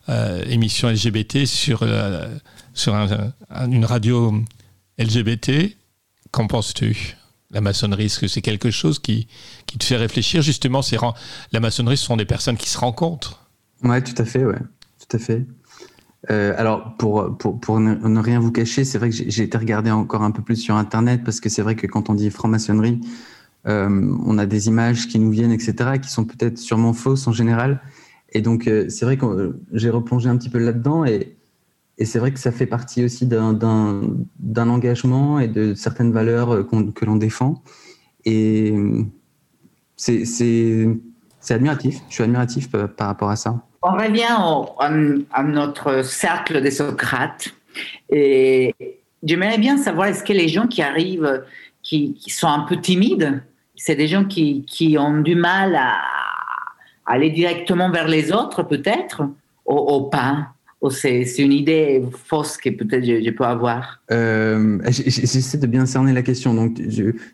[0.10, 2.30] euh, émission LGBT sur, la-
[2.74, 4.34] sur un- un- une radio
[4.98, 5.76] LGBT.
[6.32, 7.16] Qu'en penses-tu?
[7.54, 9.28] La maçonnerie, est-ce que c'est quelque chose qui,
[9.68, 10.98] qui te fait réfléchir Justement, c'est
[11.52, 13.48] la maçonnerie, ce sont des personnes qui se rencontrent.
[13.84, 14.60] Ouais, tout à fait, ouais,
[15.00, 15.46] tout à fait.
[16.32, 19.92] Euh, alors, pour, pour, pour ne, rien vous cacher, c'est vrai que j'ai été regarder
[19.92, 23.02] encore un peu plus sur Internet parce que c'est vrai que quand on dit franc-maçonnerie,
[23.68, 27.34] euh, on a des images qui nous viennent, etc., qui sont peut-être sûrement fausses en
[27.34, 27.82] général.
[28.32, 31.36] Et donc, euh, c'est vrai que j'ai replongé un petit peu là-dedans et,
[32.04, 33.58] et c'est vrai que ça fait partie aussi d'un-
[34.58, 37.64] engagement et de certaines valeurs euh, que l'on défend.
[38.26, 39.04] Et euh,
[39.96, 40.86] c'est
[41.50, 42.02] admiratif.
[42.10, 43.56] Je suis admiratif par, par rapport à ça.
[43.82, 44.36] On revient
[45.32, 47.54] à, notre cercle de Socrate.
[48.10, 48.76] Et
[49.24, 51.46] j'aimerais bien savoir, est-ce que les gens qui arrivent,
[51.84, 53.42] qui, sont un peu timides,
[53.78, 56.02] c'est des gens qui, ont du mal à,
[57.06, 59.24] aller directement vers les autres, peut-être,
[59.64, 60.50] au, pain?
[60.90, 66.22] C'est une idée fausse que peut-être je, peux avoir euh, J'essaie de bien cerner la
[66.22, 66.54] question.
[66.54, 66.82] Donc,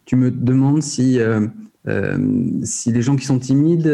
[0.06, 1.48] tu me demandes si, euh,
[1.88, 2.18] euh,
[2.64, 3.92] si les gens qui sont timides.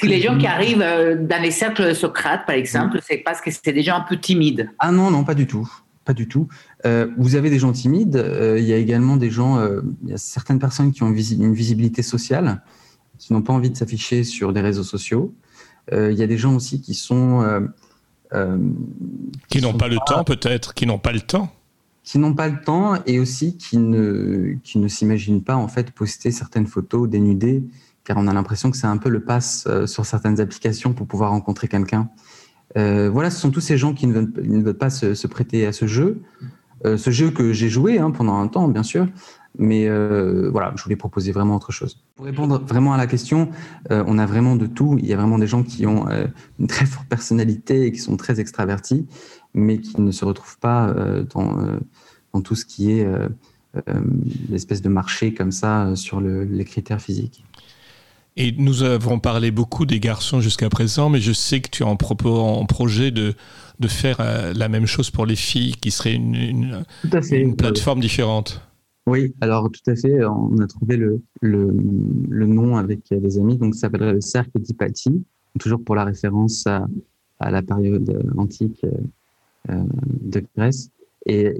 [0.00, 3.50] si les gens qui arrivent dans les cercles de Socrate, par exemple, c'est parce que
[3.50, 4.70] c'est des gens un peu timides.
[4.78, 5.70] Ah non, non, pas du tout.
[6.04, 6.48] Pas du tout.
[7.18, 8.24] vous avez des gens timides.
[8.58, 9.64] il y a également des gens.
[10.02, 12.62] il y a certaines personnes qui ont une visibilité sociale,
[13.18, 15.34] qui n'ont pas envie de s'afficher sur des réseaux sociaux.
[15.92, 17.44] il y a des gens aussi qui sont
[19.48, 21.52] qui n'ont pas, le temps peut-être, qui n'ont pas le temps.
[22.04, 25.90] Qui n'ont pas le temps et aussi qui ne, qui ne s'imaginent pas en fait
[25.90, 27.62] poster certaines photos dénudées,
[28.04, 31.06] car on a l'impression que c'est un peu le pass euh, sur certaines applications pour
[31.06, 32.08] pouvoir rencontrer quelqu'un.
[32.76, 35.66] Euh, voilà, ce sont tous ces gens qui ne veulent, ne veulent pas se, prêter
[35.66, 36.22] à ce jeu,
[36.84, 39.06] ce jeu que j'ai joué hein, pendant un temps, bien sûr,
[39.58, 41.98] mais euh, voilà, je voulais proposer vraiment autre chose.
[42.16, 43.50] Pour répondre vraiment à la question,
[43.90, 44.96] euh, on a vraiment de tout.
[44.98, 46.26] Il y a vraiment des gens qui ont euh,
[46.58, 49.06] une très forte personnalité et qui sont très extravertis,
[49.54, 50.94] mais qui ne se retrouvent pas
[51.34, 51.56] dans,
[52.32, 53.06] dans tout ce qui est
[54.48, 57.44] l'espèce de marché comme ça sur les critères physiques.
[58.36, 61.86] Et nous avons parlé beaucoup des garçons jusqu'à présent, mais je sais que tu as
[61.86, 63.34] en, propos, en projet de,
[63.80, 64.18] de faire
[64.54, 66.84] la même chose pour les filles, qui serait une, une,
[67.32, 68.62] une plateforme différente.
[69.10, 70.24] Oui, alors tout à fait.
[70.24, 71.76] On a trouvé le, le,
[72.28, 75.24] le nom avec des amis, donc ça s'appellerait le cercle d'Hypatie,
[75.58, 76.86] toujours pour la référence à,
[77.40, 78.86] à la période antique
[79.68, 79.82] euh,
[80.20, 80.90] de Grèce.
[81.26, 81.52] Et,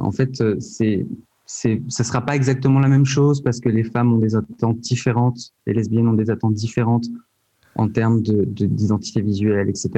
[0.00, 1.06] en fait, c'est,
[1.44, 4.80] c'est, ça sera pas exactement la même chose parce que les femmes ont des attentes
[4.80, 7.06] différentes, les lesbiennes ont des attentes différentes
[7.76, 9.90] en termes de, d'identité visuelle, etc.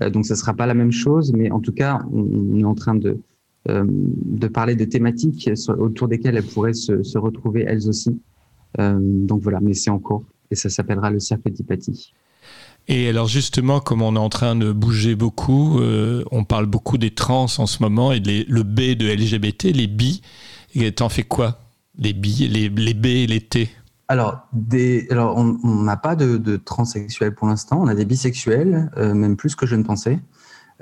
[0.00, 2.74] Euh, donc, ça sera pas la même chose, mais en tout cas, on est en
[2.74, 3.18] train de,
[3.66, 8.18] de parler de thématiques autour desquelles elles pourraient se, retrouver elles aussi.
[8.78, 12.12] Euh, donc voilà, mais c'est en cours et ça s'appellera le cercle d'hypathie.
[12.88, 16.98] Et alors justement, comme on est en train de bouger beaucoup, euh, on parle beaucoup
[16.98, 20.22] des trans en ce moment et le B de LGBT, les bi.
[20.96, 21.58] T'en fais quoi
[21.98, 23.68] Les bi, les, les B et les T?
[24.08, 28.90] Alors, des, alors on n'a pas de, de, transsexuels pour l'instant, on a des bisexuels,
[28.96, 30.18] même plus que je ne pensais.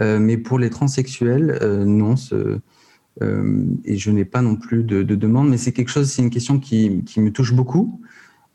[0.00, 2.14] Euh, mais pour les transsexuels, euh, non.
[2.32, 2.58] Euh,
[3.84, 6.60] et je n'ai pas non plus de, demande, mais c'est quelque chose, c'est une question
[6.60, 8.00] qui, me touche beaucoup.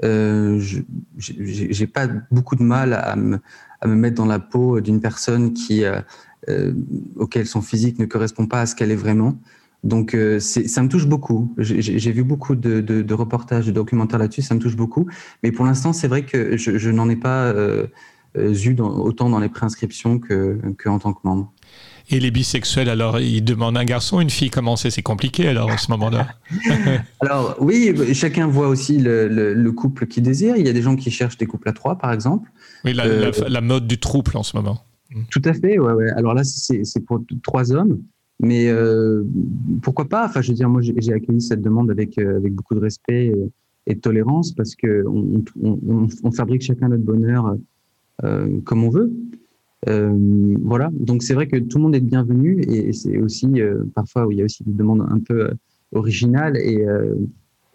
[0.01, 0.81] je
[1.19, 3.39] n'ai pas beaucoup de mal à me,
[3.85, 5.83] mettre dans la peau d'une personne qui,
[7.17, 9.37] auquel son physique ne correspond pas à ce qu'elle est vraiment.
[9.83, 11.53] Donc, ça me touche beaucoup.
[11.57, 15.07] J'ai vu beaucoup de, reportages, de documentaires là-dessus, ça me touche beaucoup.
[15.43, 17.53] Mais pour l'instant, c'est vrai que je n'en ai pas
[18.35, 21.51] eu dans, autant dans les préinscriptions que, que en tant que membre.
[22.09, 24.89] Et les bisexuels, alors, ils demandent un garçon, une fille, comment c'est?
[24.89, 26.27] C'est compliqué alors à ce moment-là
[27.21, 30.57] Alors oui, chacun voit aussi le, le, couple qu'il désire.
[30.57, 32.51] Il y a des gens qui cherchent des couples à trois, par exemple.
[32.83, 34.81] Oui, la, la, euh, mode du trouble en ce moment.
[35.31, 36.09] Tout à fait, ouais, ouais.
[36.17, 38.01] Alors là, c'est pour trois hommes.
[38.39, 39.23] Mais euh,
[39.81, 40.25] pourquoi pas?
[40.25, 43.31] Enfin, je veux dire, moi, j'ai accueilli cette demande avec, euh, avec beaucoup de respect
[43.85, 47.55] et de tolérance parce que on, on, on fabrique chacun notre bonheur
[48.23, 49.11] euh, comme on veut.
[49.89, 53.83] Euh, voilà, donc c'est vrai que tout le monde est bienvenu et c'est aussi euh,
[53.93, 55.49] parfois où il y a aussi des demandes un peu
[55.91, 56.85] originales et,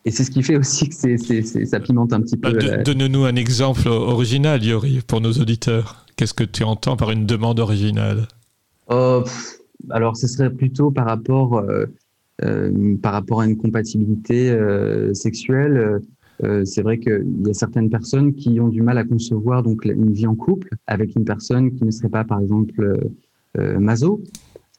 [0.05, 2.53] et c'est ce qui fait aussi que ça pimente un petit peu.
[2.53, 6.07] Bah, donne-nous un exemple original, Yori, pour nos auditeurs.
[6.17, 8.27] Qu'est-ce que tu entends par une demande originale?
[8.89, 9.23] Oh,
[9.91, 11.63] Alors, ce serait plutôt par rapport,
[12.41, 14.59] par rapport à une compatibilité
[15.13, 16.01] sexuelle.
[16.45, 19.85] Euh, c'est vrai qu'il y a certaines personnes qui ont du mal à concevoir donc
[19.85, 22.97] une vie en couple avec une personne qui ne serait pas, par exemple, euh,
[23.59, 24.23] euh maso,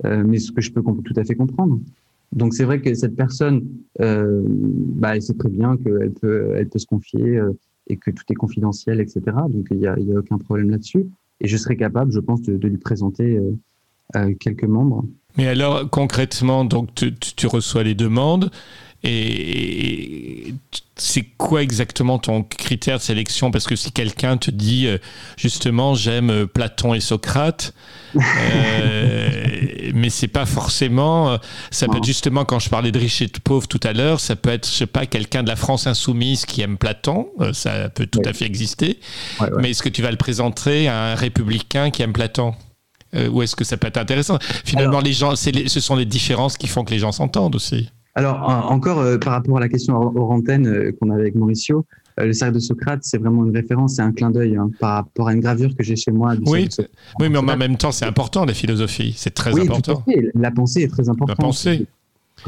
[0.06, 1.80] euh, mais ce que je peux tout à fait comprendre.
[2.32, 7.42] Donc c'est vrai que cette personne, bah, elle sait très bien qu'elle peut, se confier
[7.88, 9.22] et que tout est confidentiel, etc.
[9.50, 11.08] Donc il n'y a, aucun problème là-dessus.
[11.42, 13.40] Et je serais capable, je pense, de lui présenter
[14.40, 15.06] quelques membres.
[15.40, 18.52] Mais alors concrètement, donc tu, tu reçois les demandes.
[19.06, 20.54] Et
[20.98, 23.52] c'est quoi exactement ton critère de sélection?
[23.52, 24.98] Parce que si quelqu'un te dit euh,
[25.38, 27.74] justement j'aime euh, Platon et Socrate,
[28.18, 29.30] euh,
[29.94, 31.38] mais c'est pas forcément.
[31.72, 34.20] Ça peut être justement quand je parlais de riche et de pauvre tout à l'heure,
[34.20, 37.88] ça peut être je sais pas quelqu'un de la France insoumise qui aime Platon, ça
[37.88, 39.00] peut tout à fait exister.
[39.60, 42.54] Mais est-ce que tu vas le présenter à un républicain qui aime Platon?
[43.32, 46.68] Ou est-ce que ça peut être intéressant Finalement, les gens, ce sont les différences qui
[46.68, 47.90] font que les gens s'entendent aussi.
[48.16, 51.86] Alors, encore euh, par rapport à la question hors antenne euh, qu'on avait avec Mauricio,
[52.20, 54.96] euh, le cercle de Socrate, c'est vraiment une référence, c'est un clin d'œil hein, par
[54.96, 56.34] rapport à une gravure que j'ai chez moi.
[56.46, 56.68] oui,
[57.20, 60.04] oui, mais en même temps, c'est important la philosophie, c'est très oui, important.
[60.06, 60.32] Tout à fait.
[60.36, 61.30] La pensée est très importante.
[61.30, 61.88] La pensée.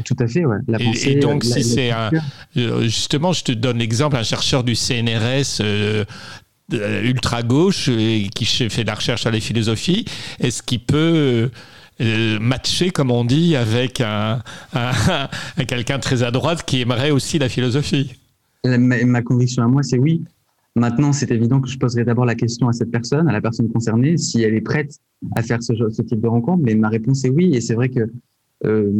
[0.04, 0.56] Tout à fait, ouais.
[0.68, 1.90] La et, pensée, et donc, si c'est
[2.82, 6.04] justement, je te donne l'exemple, un chercheur du CNRS euh,
[6.70, 10.04] ultra gauche et qui fait de la recherche sur les philosophies,
[10.40, 11.50] est-ce qu'il peut
[12.00, 14.42] euh, matcher, comme on dit, avec un,
[15.66, 18.12] quelqu'un très à droite qui aimerait aussi la philosophie?
[18.64, 20.22] Ma, conviction à moi, c'est oui.
[20.74, 23.68] Maintenant, c'est évident que je poserai d'abord la question à cette personne, à la personne
[23.68, 24.96] concernée, si elle est prête
[25.36, 26.62] à faire ce, type de rencontre.
[26.64, 27.54] Mais ma réponse est oui.
[27.54, 28.10] Et c'est vrai que
[28.64, 28.90] euh,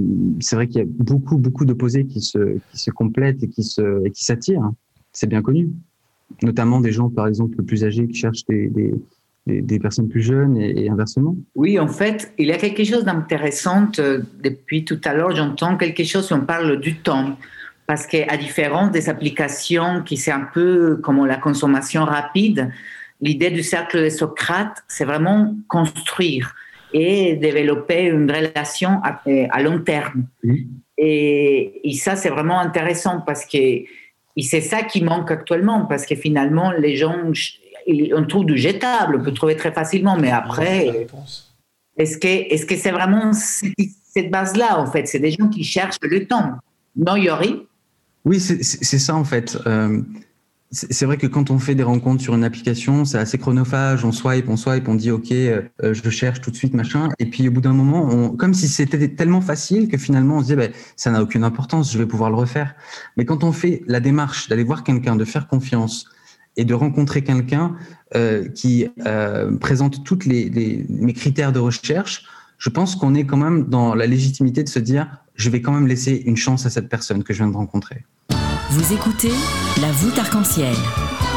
[0.41, 3.63] c'est vrai qu'il y a beaucoup, beaucoup d'opposés qui se, qui se complètent et qui
[4.13, 4.71] s'attirent.
[5.13, 5.71] C'est bien connu.
[6.43, 8.93] Notamment des gens, par exemple, plus âgés qui cherchent des, des,
[9.47, 11.37] des, personnes plus jeunes et, inversement.
[11.55, 13.89] Oui, en fait, il y a quelque chose d'intéressant.
[13.99, 17.37] Euh, depuis tout à l'heure, j'entends quelque chose, on parle du temps.
[17.87, 22.71] Parce qu'à différence des applications qui c'est un peu comme la consommation rapide,
[23.21, 26.55] l'idée du cercle de Socrate, c'est vraiment construire
[26.93, 30.27] et développer une relation à, long terme.
[30.99, 33.85] Et, ça, c'est vraiment intéressant parce que
[34.41, 37.17] c'est ça qui manque actuellement, parce que finalement, les gens,
[37.87, 41.07] on trouve du jetable, on peut trouver très facilement, mais après,
[41.99, 45.07] est-ce que est-ce que c'est vraiment cette base-là, en fait?
[45.07, 46.53] C'est des gens qui cherchent le temps.
[46.97, 47.67] Non, Yori
[48.25, 49.59] Oui, c'est ça, en fait.
[49.67, 50.01] Euh,
[50.73, 54.07] c'est vrai que quand on fait des rencontres sur une application, c'est assez chronophage.
[54.07, 57.11] On swipe, on swipe, on dit OK, euh, je cherche tout de suite machin.
[57.19, 60.47] Et puis au bout d'un moment, comme si c'était tellement facile que finalement on se
[60.47, 62.75] dit bah, ça n'a aucune importance, je vais pouvoir le refaire.
[63.19, 66.07] Mais quand on fait la démarche d'aller voir quelqu'un, de faire confiance
[66.57, 67.77] et de rencontrer quelqu'un
[68.15, 72.25] euh, qui euh, présente toutes les, mes critères de recherche,
[72.57, 75.73] je pense qu'on est quand même dans la légitimité de se dire je vais quand
[75.73, 78.05] même laisser une chance à cette personne que je viens de rencontrer.
[78.75, 79.33] Vous écoutez
[79.83, 80.75] La voûte arc-en-ciel.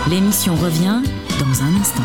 [0.10, 1.02] L'émission revient
[1.38, 2.02] dans un instant.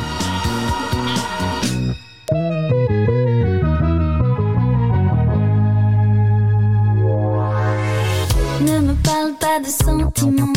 [8.61, 10.53] Ne me parle pas de sentiments.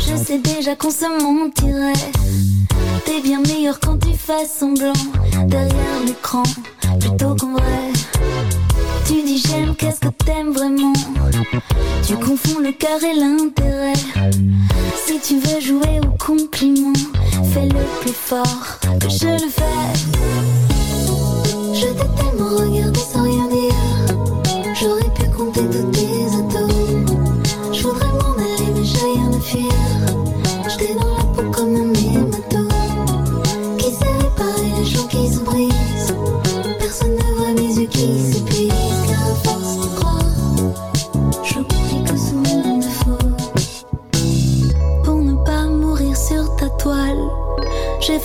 [0.00, 1.92] Je sais déjà qu'on se mentirait.
[3.04, 4.92] T'es bien meilleur quand tu fais semblant
[5.46, 6.42] derrière l'écran
[6.98, 7.89] plutôt qu'en vrai.
[9.80, 10.92] Qu'est-ce que t'aimes vraiment
[12.06, 13.94] Tu confonds le cœur et l'intérêt.
[15.06, 16.92] Si tu veux jouer au compliment,
[17.54, 19.90] fais le plus fort que je le fais.
[21.72, 23.00] Je t'ai tellement regardé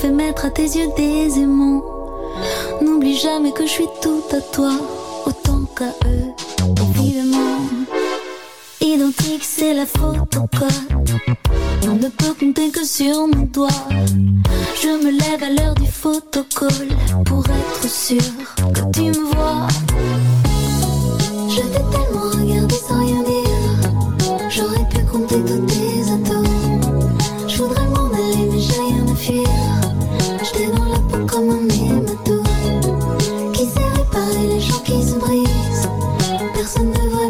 [0.08, 1.84] mettre à tes yeux des aimants.
[2.82, 4.72] N'oublie jamais que je suis tout à toi,
[5.26, 6.34] autant qu'à eux,
[6.98, 7.60] évidemment.
[8.82, 10.70] Identique, c'est la photocode.
[11.84, 13.68] On ne peut compter que sur mon doigt.
[14.82, 16.90] Je me lève à l'heure du photocall
[17.26, 18.22] pour être sûr
[18.74, 19.68] que tu me vois.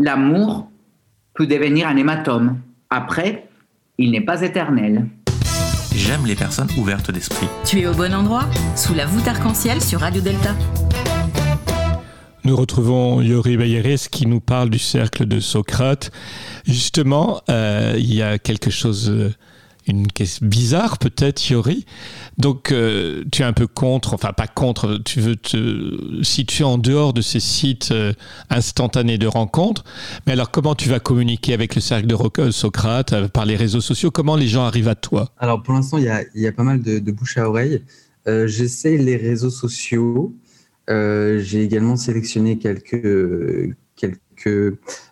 [0.08, 0.70] L'amour
[1.34, 2.62] peut devenir un hématome.
[2.88, 3.46] Après,
[3.98, 5.06] il n'est pas éternel.
[5.94, 7.46] J'aime les personnes ouvertes d'esprit.
[7.66, 10.54] Tu es au bon endroit, sous la voûte arc-en-ciel sur Radio Delta.
[12.44, 16.10] Nous retrouvons Yori Bayeres qui nous parle du cercle de Socrate.
[16.64, 19.34] Justement, euh, il y a quelque chose, euh,
[19.88, 21.86] une question bizarre peut-être, Yori.
[22.36, 26.78] Donc, euh, tu es un peu contre, enfin pas contre, tu veux te situer en
[26.78, 28.12] dehors de ces sites euh,
[28.50, 29.84] instantanés de rencontres.
[30.26, 33.80] Mais alors, comment tu vas communiquer avec le cercle de euh, Socrate par les réseaux
[33.80, 34.10] sociaux?
[34.10, 35.32] Comment les gens arrivent à toi?
[35.38, 37.82] Alors pour l'instant, il y a, pas mal de, bouche à oreille.
[38.26, 40.34] J'essaie les réseaux sociaux.
[40.88, 43.68] J'ai également sélectionné quelques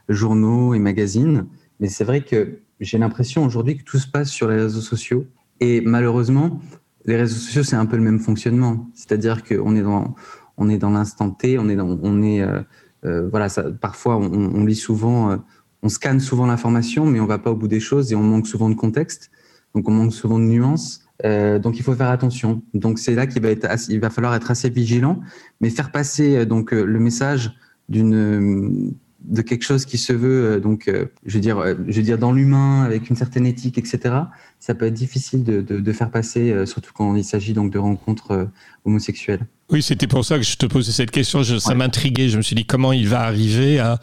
[0.09, 1.47] journaux et magazines.
[1.81, 5.27] Mais c'est vrai que j'ai l'impression aujourd'hui que tout se passe sur les réseaux sociaux.
[5.61, 6.61] Et malheureusement,
[7.07, 8.89] les réseaux sociaux, c'est un peu le même fonctionnement.
[8.95, 10.15] C'est-à-dire qu'on est dans,
[10.57, 12.61] on est dans l'instant T, on est dans, on est, euh,
[13.05, 13.49] euh, voilà,
[13.81, 15.37] parfois on, lit souvent, euh,
[15.83, 18.47] on scanne souvent l'information, mais on va pas au bout des choses et on manque
[18.47, 19.31] souvent de contexte.
[19.75, 21.03] Donc on manque souvent de nuances.
[21.23, 22.63] Donc il faut faire attention.
[22.75, 23.49] Donc c'est là qu'il va
[23.89, 25.21] il va falloir être assez vigilant,
[25.61, 27.57] mais faire passer donc le message
[27.89, 28.95] d'une
[29.25, 32.03] de quelque chose qui se veut euh, donc euh, je veux dire euh, je veux
[32.03, 34.15] dire dans l'humain avec une certaine éthique etc.
[34.61, 37.79] Ça peut être difficile de, de, de faire passer, surtout quand il s'agit donc de
[37.79, 38.49] rencontres
[38.87, 39.47] homosexuelles.
[39.71, 41.43] Oui, c'était pour ça que je te posais cette question.
[41.43, 41.75] Je- ça Ouais.
[41.77, 42.29] m'intriguait.
[42.31, 43.99] Je me suis dit comment il va arriver à,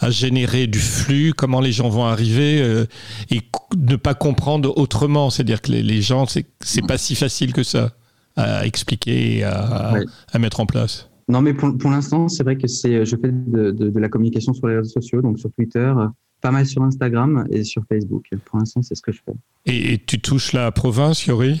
[0.00, 2.86] à générer du flux, comment les gens vont arriver euh,
[3.30, 3.42] et
[3.76, 5.28] ne pas comprendre autrement?
[5.30, 7.92] C'est-à-dire que les, les gens, c'est pas si facile que ça
[8.36, 10.04] à expliquer et à, Ouais.
[10.32, 11.07] à mettre en place.
[11.28, 14.08] Non, mais pour, pour l'instant, c'est vrai que c'est, je fais de, de, de la
[14.08, 16.06] communication sur les réseaux sociaux, donc sur Twitter, euh,
[16.40, 18.26] pas mal sur Instagram et sur Facebook.
[18.46, 19.34] Pour l'instant, c'est ce que je fais.
[19.66, 21.60] Et, et tu touches la province, Yori?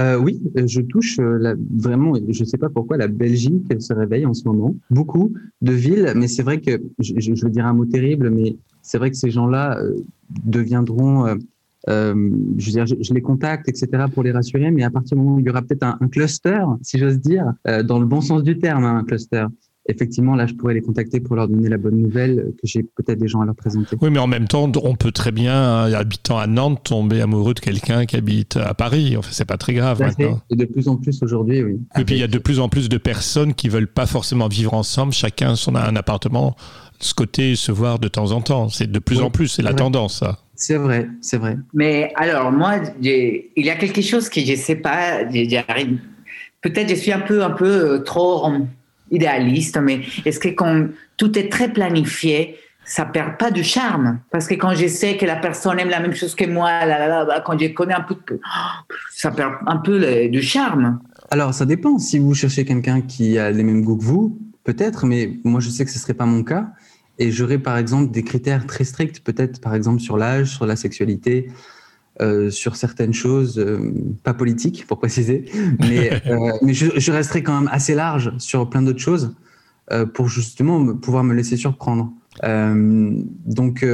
[0.00, 3.92] Euh, oui, je touche euh, la, vraiment, je ne sais pas pourquoi, la Belgique se
[3.92, 4.74] réveille en ce moment.
[4.90, 8.98] Beaucoup de villes, mais c'est vrai que, je, veux dire un mot terrible, mais c'est
[8.98, 9.80] vrai que ces gens-là
[10.44, 11.36] deviendront,
[11.90, 12.14] euh,
[12.58, 15.22] je veux dire, je, je les contacte, etc., pour les rassurer, mais à partir du
[15.22, 18.06] moment où il y aura peut-être un, un cluster, si j'ose dire, euh, dans le
[18.06, 19.46] bon sens du terme, hein, un cluster.
[19.86, 23.18] Effectivement, là, je pourrais les contacter pour leur donner la bonne nouvelle que j'ai peut-être
[23.18, 23.98] des gens à leur présenter.
[24.00, 27.52] Oui, mais en même temps, on peut très bien, euh, habitant à Nantes, tomber amoureux
[27.52, 29.14] de quelqu'un qui habite à Paris.
[29.18, 30.22] Enfin, c'est pas très grave Tout à fait.
[30.22, 30.40] maintenant.
[30.48, 31.78] Et de plus en plus aujourd'hui, oui.
[31.98, 34.48] Et puis il y a de plus en plus de personnes qui veulent pas forcément
[34.48, 36.56] vivre ensemble, chacun son un appartement,
[36.98, 38.70] ce côté se voir de temps en temps.
[38.70, 39.76] C'est de plus Oui, en plus, c'est la vrai.
[39.80, 40.38] tendance ça.
[40.66, 41.56] C'est vrai, c'est vrai.
[41.74, 45.98] Mais alors, moi, il y a quelque chose que je ne sais pas, j'arrive-
[46.62, 48.50] peut-être je suis un peu, un peu euh, trop
[49.10, 50.86] idéaliste, mais est-ce que quand
[51.18, 52.56] tout est très planifié,
[52.86, 54.20] ça perd pas du charme?
[54.30, 56.98] Parce que quand je sais que la personne aime la même chose que moi, là,
[56.98, 58.40] là, là, bah, quand je connais un peu, que-
[59.12, 60.98] ça perd un peu le- du charme.
[61.30, 61.98] Alors, ça dépend.
[61.98, 65.68] Si vous cherchez quelqu'un qui a les mêmes goûts que vous, peut-être, mais moi, je
[65.68, 66.68] sais que ce ne serait pas mon cas.
[67.18, 70.76] Et j'aurais, par exemple, des critères très stricts, peut-être, par exemple, sur l'âge, sur la
[70.76, 71.48] sexualité,
[72.20, 73.92] euh, sur certaines choses, euh,
[74.22, 75.44] pas politiques, pour préciser.
[75.80, 79.34] Mais, euh, mais je, je resterai quand même assez large sur plein d'autres choses
[80.14, 82.10] pour justement me- pouvoir me laisser surprendre.
[82.42, 83.84] Donc,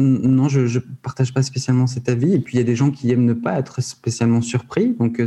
[0.00, 2.32] non, je ne partage pas spécialement cet avis.
[2.32, 4.94] Et puis, il y a des gens qui aiment ne pas être spécialement surpris.
[4.98, 5.26] Donc, euh,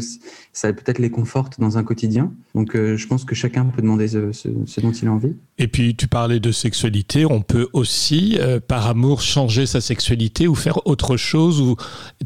[0.54, 2.32] ça peut-être les conforte dans un quotidien.
[2.56, 5.34] Donc, euh, je pense que chacun peut demander ce, ce- ce dont il a envie.
[5.58, 10.48] Et puis tu parlais de sexualité, on peut aussi, euh, par amour, changer sa sexualité
[10.48, 11.76] ou faire autre chose ou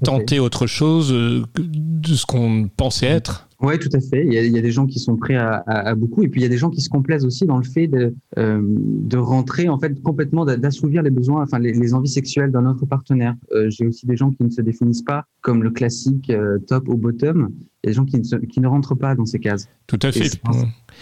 [0.03, 3.47] tenter autre chose de ce qu'on pensait être.
[3.62, 4.26] Oui, tout à fait.
[4.26, 6.24] Il y, a, il y a des gens qui sont prêts à, à- à beaucoup,
[6.24, 8.14] et puis il y a des gens qui se complaisent aussi dans le fait de,
[8.38, 12.51] euh, de rentrer en fait complètement, d'a- d'assouvir les besoins, enfin les, les envies sexuelles
[12.51, 13.36] d'un autre partenaire.
[13.53, 16.89] Euh, J'ai aussi des gens qui ne se définissent pas comme le classique euh, top
[16.89, 17.49] ou bottom.
[17.84, 19.70] Il y a des gens qui ne, se- qui ne rentrent pas dans ces cases.
[19.88, 20.20] Tout à fait.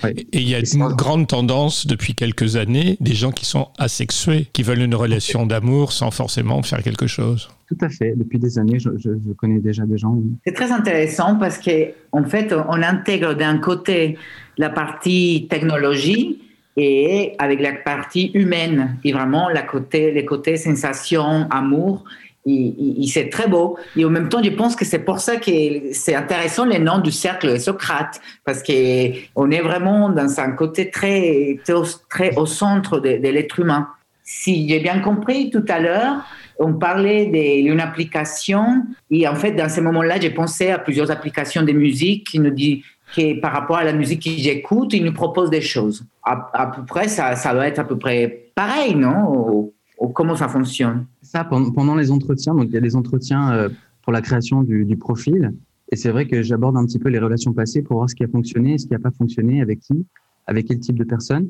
[0.05, 4.47] Et il y a une grande tendance depuis quelques années des gens qui sont asexués,
[4.53, 7.49] qui veulent une relation d'amour sans forcément faire quelque chose.
[7.67, 8.13] Tout à fait.
[8.15, 10.15] Depuis des années, je, je- je connais déjà des gens.
[10.45, 14.17] C'est très intéressant parce que en fait, on intègre d'un côté
[14.57, 16.39] la partie technologie
[16.75, 22.03] et avec la partie humaine et vraiment la côté, les côtés sensation, amour.
[22.45, 23.77] Et c'est très beau.
[23.95, 25.51] Et en même temps, je pense que c'est pour ça que
[25.93, 30.89] c'est intéressant les noms du cercle Socrate, parce que on est vraiment dans un côté
[30.89, 31.59] très,
[32.09, 33.87] très, au, centre de, l'être humain.
[34.23, 36.17] Si j'ai bien compris tout à l'heure,
[36.59, 41.63] on parlait d'une application et en fait, dans ce moment-là, j'ai pensé à plusieurs applications
[41.63, 42.83] de musique qui nous disent
[43.15, 46.03] que par rapport à la musique que j'écoute, ils nous proposent des choses.
[46.23, 49.71] À, peu près, ça, doit être à peu près pareil, non?
[50.09, 51.05] Comment ça fonctionne?
[51.21, 53.69] Ça, pendant, les entretiens, donc il y a des entretiens euh,
[54.01, 55.53] pour la création du, profil.
[55.91, 58.23] Et c'est vrai que j'aborde un petit peu les relations passées pour voir ce qui
[58.23, 60.05] a fonctionné, ce qui n'a pas fonctionné, avec qui,
[60.47, 61.47] avec quel type de personne.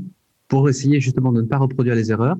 [0.47, 2.37] pour essayer justement de ne pas reproduire les erreurs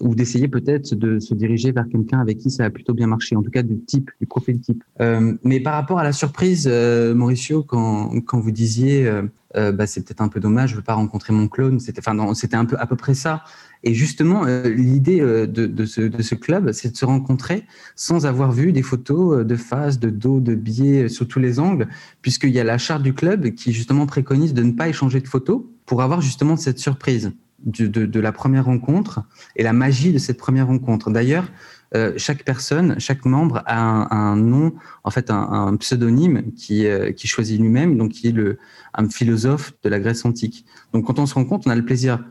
[0.00, 3.34] ou d'essayer peut-être de se diriger vers quelqu'un avec qui ça a plutôt bien marché,
[3.34, 4.84] en tout cas du type, du profil type.
[5.00, 9.10] Euh, mais par rapport à la surprise, euh, Mauricio, quand, quand vous disiez,
[9.56, 12.64] euh bah, c'est peut-être un peu dommage, je veux pas rencontrer mon clone, c'était, un
[12.64, 13.44] peu à peu près ça.
[13.82, 17.64] Et justement, euh, l'idée de, de, ce, club, c'est de se rencontrer
[17.96, 21.88] sans avoir vu des photos de face, de dos, de biais sous tous les angles,
[22.22, 25.28] puisqu'il y a la charte du club qui justement préconise de ne pas échanger de
[25.28, 27.32] photos pour avoir justement cette surprise
[27.64, 29.22] de, de, la première rencontre
[29.56, 31.10] et la magie de cette première rencontre.
[31.10, 31.50] D'ailleurs,
[31.94, 34.74] euh, chaque personne, chaque membre a un, nom,
[35.04, 38.58] en fait, un, pseudonyme qui, euh, qui choisit lui-même, donc qui est le,
[38.94, 40.64] un philosophe de la Grèce antique.
[40.92, 42.24] Donc, quand on se rencontre, on a le plaisir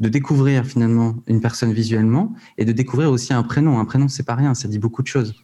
[0.00, 3.80] de découvrir finalement une personne visuellement et de découvrir aussi un prénom.
[3.80, 5.34] Un prénom, c'est pas rien, ça dit beaucoup de choses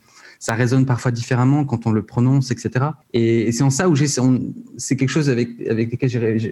[0.45, 2.85] ça résonne parfois différemment quand on le prononce, etc.
[3.15, 5.49] Et, c'est en ça où j'ai, c'est quelque chose avec,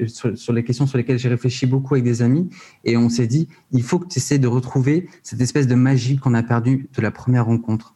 [0.09, 2.49] sur, sur, les questions sur lesquelles j'ai réfléchi beaucoup avec des amis.
[2.87, 6.17] Et on s'est dit, il faut que tu essaies de retrouver cette espèce de magie
[6.17, 7.95] qu'on a perdue de la première rencontre.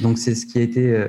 [0.00, 1.08] Donc c'est ce qui a été euh,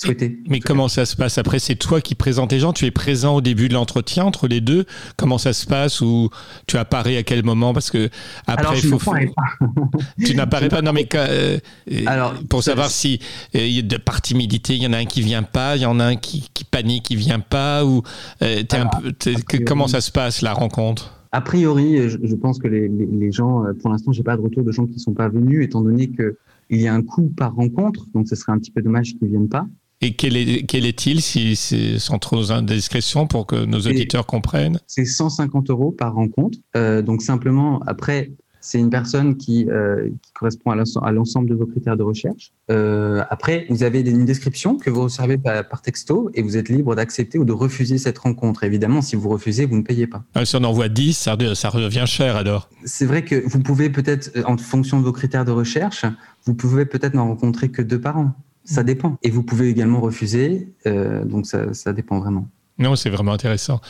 [0.00, 0.38] souhaité.
[0.48, 1.58] Mais comment ça se passe après?
[1.58, 2.72] C'est toi qui présentes les gens?
[2.72, 4.86] Tu es présent au début de l'entretien entre les deux?
[5.16, 6.00] Comment ça se passe?
[6.00, 6.30] Ou
[6.66, 7.72] tu apparais à quel moment?
[7.72, 8.08] Parce que
[8.46, 9.10] après, Alors, je faut.
[9.10, 9.20] pas.
[10.24, 10.82] tu n'apparais pas?
[10.82, 11.58] Non, mais euh,
[12.06, 13.20] Alors, pour savoir si
[13.54, 16.00] euh, de par timidité, il y en a un qui vient pas, il y en
[16.00, 18.02] a un qui, qui panique, qui vient pas, ou
[18.42, 21.16] euh, es Alors, un peu, que, comment ça se passe la rencontre?
[21.32, 24.42] A priori, je, je pense que les, les, les, gens, pour l'instant, j'ai pas de
[24.42, 26.36] retour de gens qui sont pas venus, étant donné que
[26.70, 29.28] il y a un coût par rencontre, donc ce serait un petit peu dommage qu'ils
[29.28, 29.66] viennent pas.
[30.02, 34.78] Et quel est, quel est-il, si c'est sans trop indiscrétion, pour que nos auditeurs comprennent
[34.86, 36.58] C'est 150 euros par rencontre.
[36.74, 38.30] Euh, donc simplement, après,
[38.62, 42.52] c'est une personne qui, euh, qui correspond à l'ensemble de vos critères de recherche.
[42.70, 46.70] Euh, après, vous avez une description que vous recevez par, par texto et vous êtes
[46.70, 48.64] libre d'accepter ou de refuser cette rencontre.
[48.64, 50.24] Évidemment, si vous refusez, vous ne payez pas.
[50.34, 52.70] Ah, si on envoie 10, ça, ça revient cher alors.
[52.86, 56.06] C'est vrai que vous pouvez peut-être, en fonction de vos critères de recherche,
[56.46, 58.34] vous pouvez peut-être n'en rencontrer que deux par an.
[58.70, 59.18] Ça dépend.
[59.22, 62.48] Et vous pouvez également refuser, euh, donc ça, ça, dépend vraiment.
[62.78, 63.80] Non, c'est vraiment intéressant.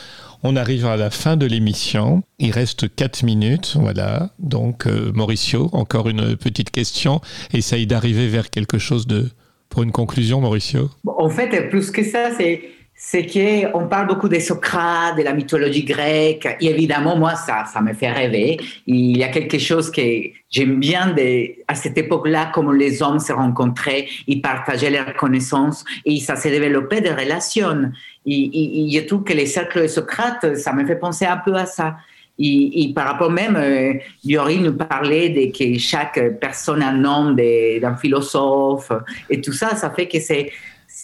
[0.43, 2.23] On arrive à la fin de l'émission.
[2.39, 3.77] Il reste 4 minutes.
[3.79, 4.31] Voilà.
[4.39, 7.21] Donc, euh, Mauricio, encore une petite question.
[7.53, 9.29] Essaye d'arriver vers quelque chose de.
[9.69, 12.61] Pour une conclusion, Mauricio En fait, plus que ça, c'est
[13.03, 16.47] c'est qu'on parle beaucoup de Socrate, de la mythologie grecque.
[16.61, 18.59] Et évidemment, moi, ça, ça me fait rêver.
[18.85, 20.03] Il y a quelque chose que
[20.51, 25.83] j'aime bien de, à cette époque-là, comme les hommes se rencontraient, ils partageaient leurs connaissances
[26.05, 27.91] et ça s'est développé des relations.
[28.27, 31.37] Et, et, et, je trouve que les cercles de Socrate, ça me fait penser un
[31.37, 31.95] peu à ça.
[32.37, 33.93] Et, et par rapport même, euh,
[34.23, 38.91] Yori nous parlait de que chaque personne a un nom d'un philosophe
[39.27, 40.51] et tout ça, ça fait que c'est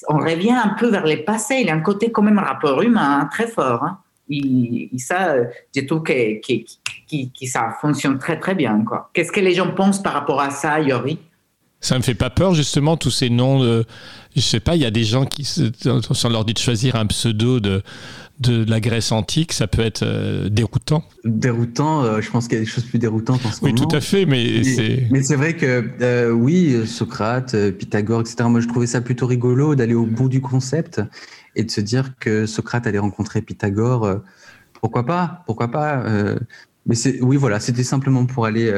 [0.08, 1.58] on revient un peu vers le passé.
[1.62, 3.84] Il y a un côté quand même rapport humain hein, très fort.
[3.84, 4.00] Hein.
[4.30, 5.36] Et, et, ça,
[5.76, 6.64] je trouve que, que,
[7.10, 8.84] que, ça fonctionne très très bien.
[9.14, 11.18] Qu'est-ce que les gens pensent par rapport à ça, Yori?
[11.80, 13.86] Ça me fait pas peur justement tous ces noms de,
[14.36, 15.48] je sais pas, il y a des gens qui,
[15.86, 17.84] on leur dit de choisir un pseudo de
[18.40, 21.04] de la Grèce antique, ça peut être euh, déroutant.
[21.24, 23.84] Déroutant, euh, je pense qu'il y a des choses plus déroutantes en ce oui, moment.
[23.84, 25.08] Oui, tout à fait, mais c'est.
[25.12, 28.48] Mais c'est vrai que euh, oui, Socrate, Pythagore, etc.
[28.50, 31.02] Moi, je trouvais ça plutôt rigolo d'aller au bout du concept
[31.56, 34.22] et de se dire que Socrate allait rencontrer Pythagore.
[34.82, 36.06] pourquoi pas Pourquoi pas
[36.86, 38.72] Mais c'est oui, voilà, c'était simplement pour aller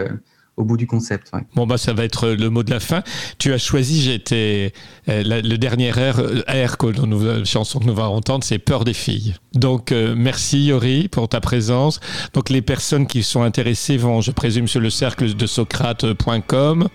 [0.59, 1.31] au bout du concept.
[1.33, 1.39] Ouais.
[1.55, 3.01] Bon bah ça va être le mot de la fin.
[3.37, 4.73] Tu as choisi, j'étais
[5.07, 8.83] euh, le dernier air, air que nous, la chanson que nous allons entendre, c'est Peur
[8.83, 9.35] des filles.
[9.53, 12.01] Donc euh, merci Yori pour ta présence.
[12.33, 16.89] Donc les personnes qui sont intéressées vont, je présume, sur le cercle de Socrate.com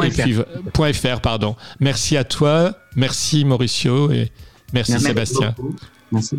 [0.00, 0.34] puis
[0.92, 1.54] .fr pardon.
[1.80, 4.32] Merci à toi, merci Mauricio et
[4.72, 5.54] merci, merci Sébastien.
[5.56, 5.76] Beaucoup.
[6.10, 6.38] Merci.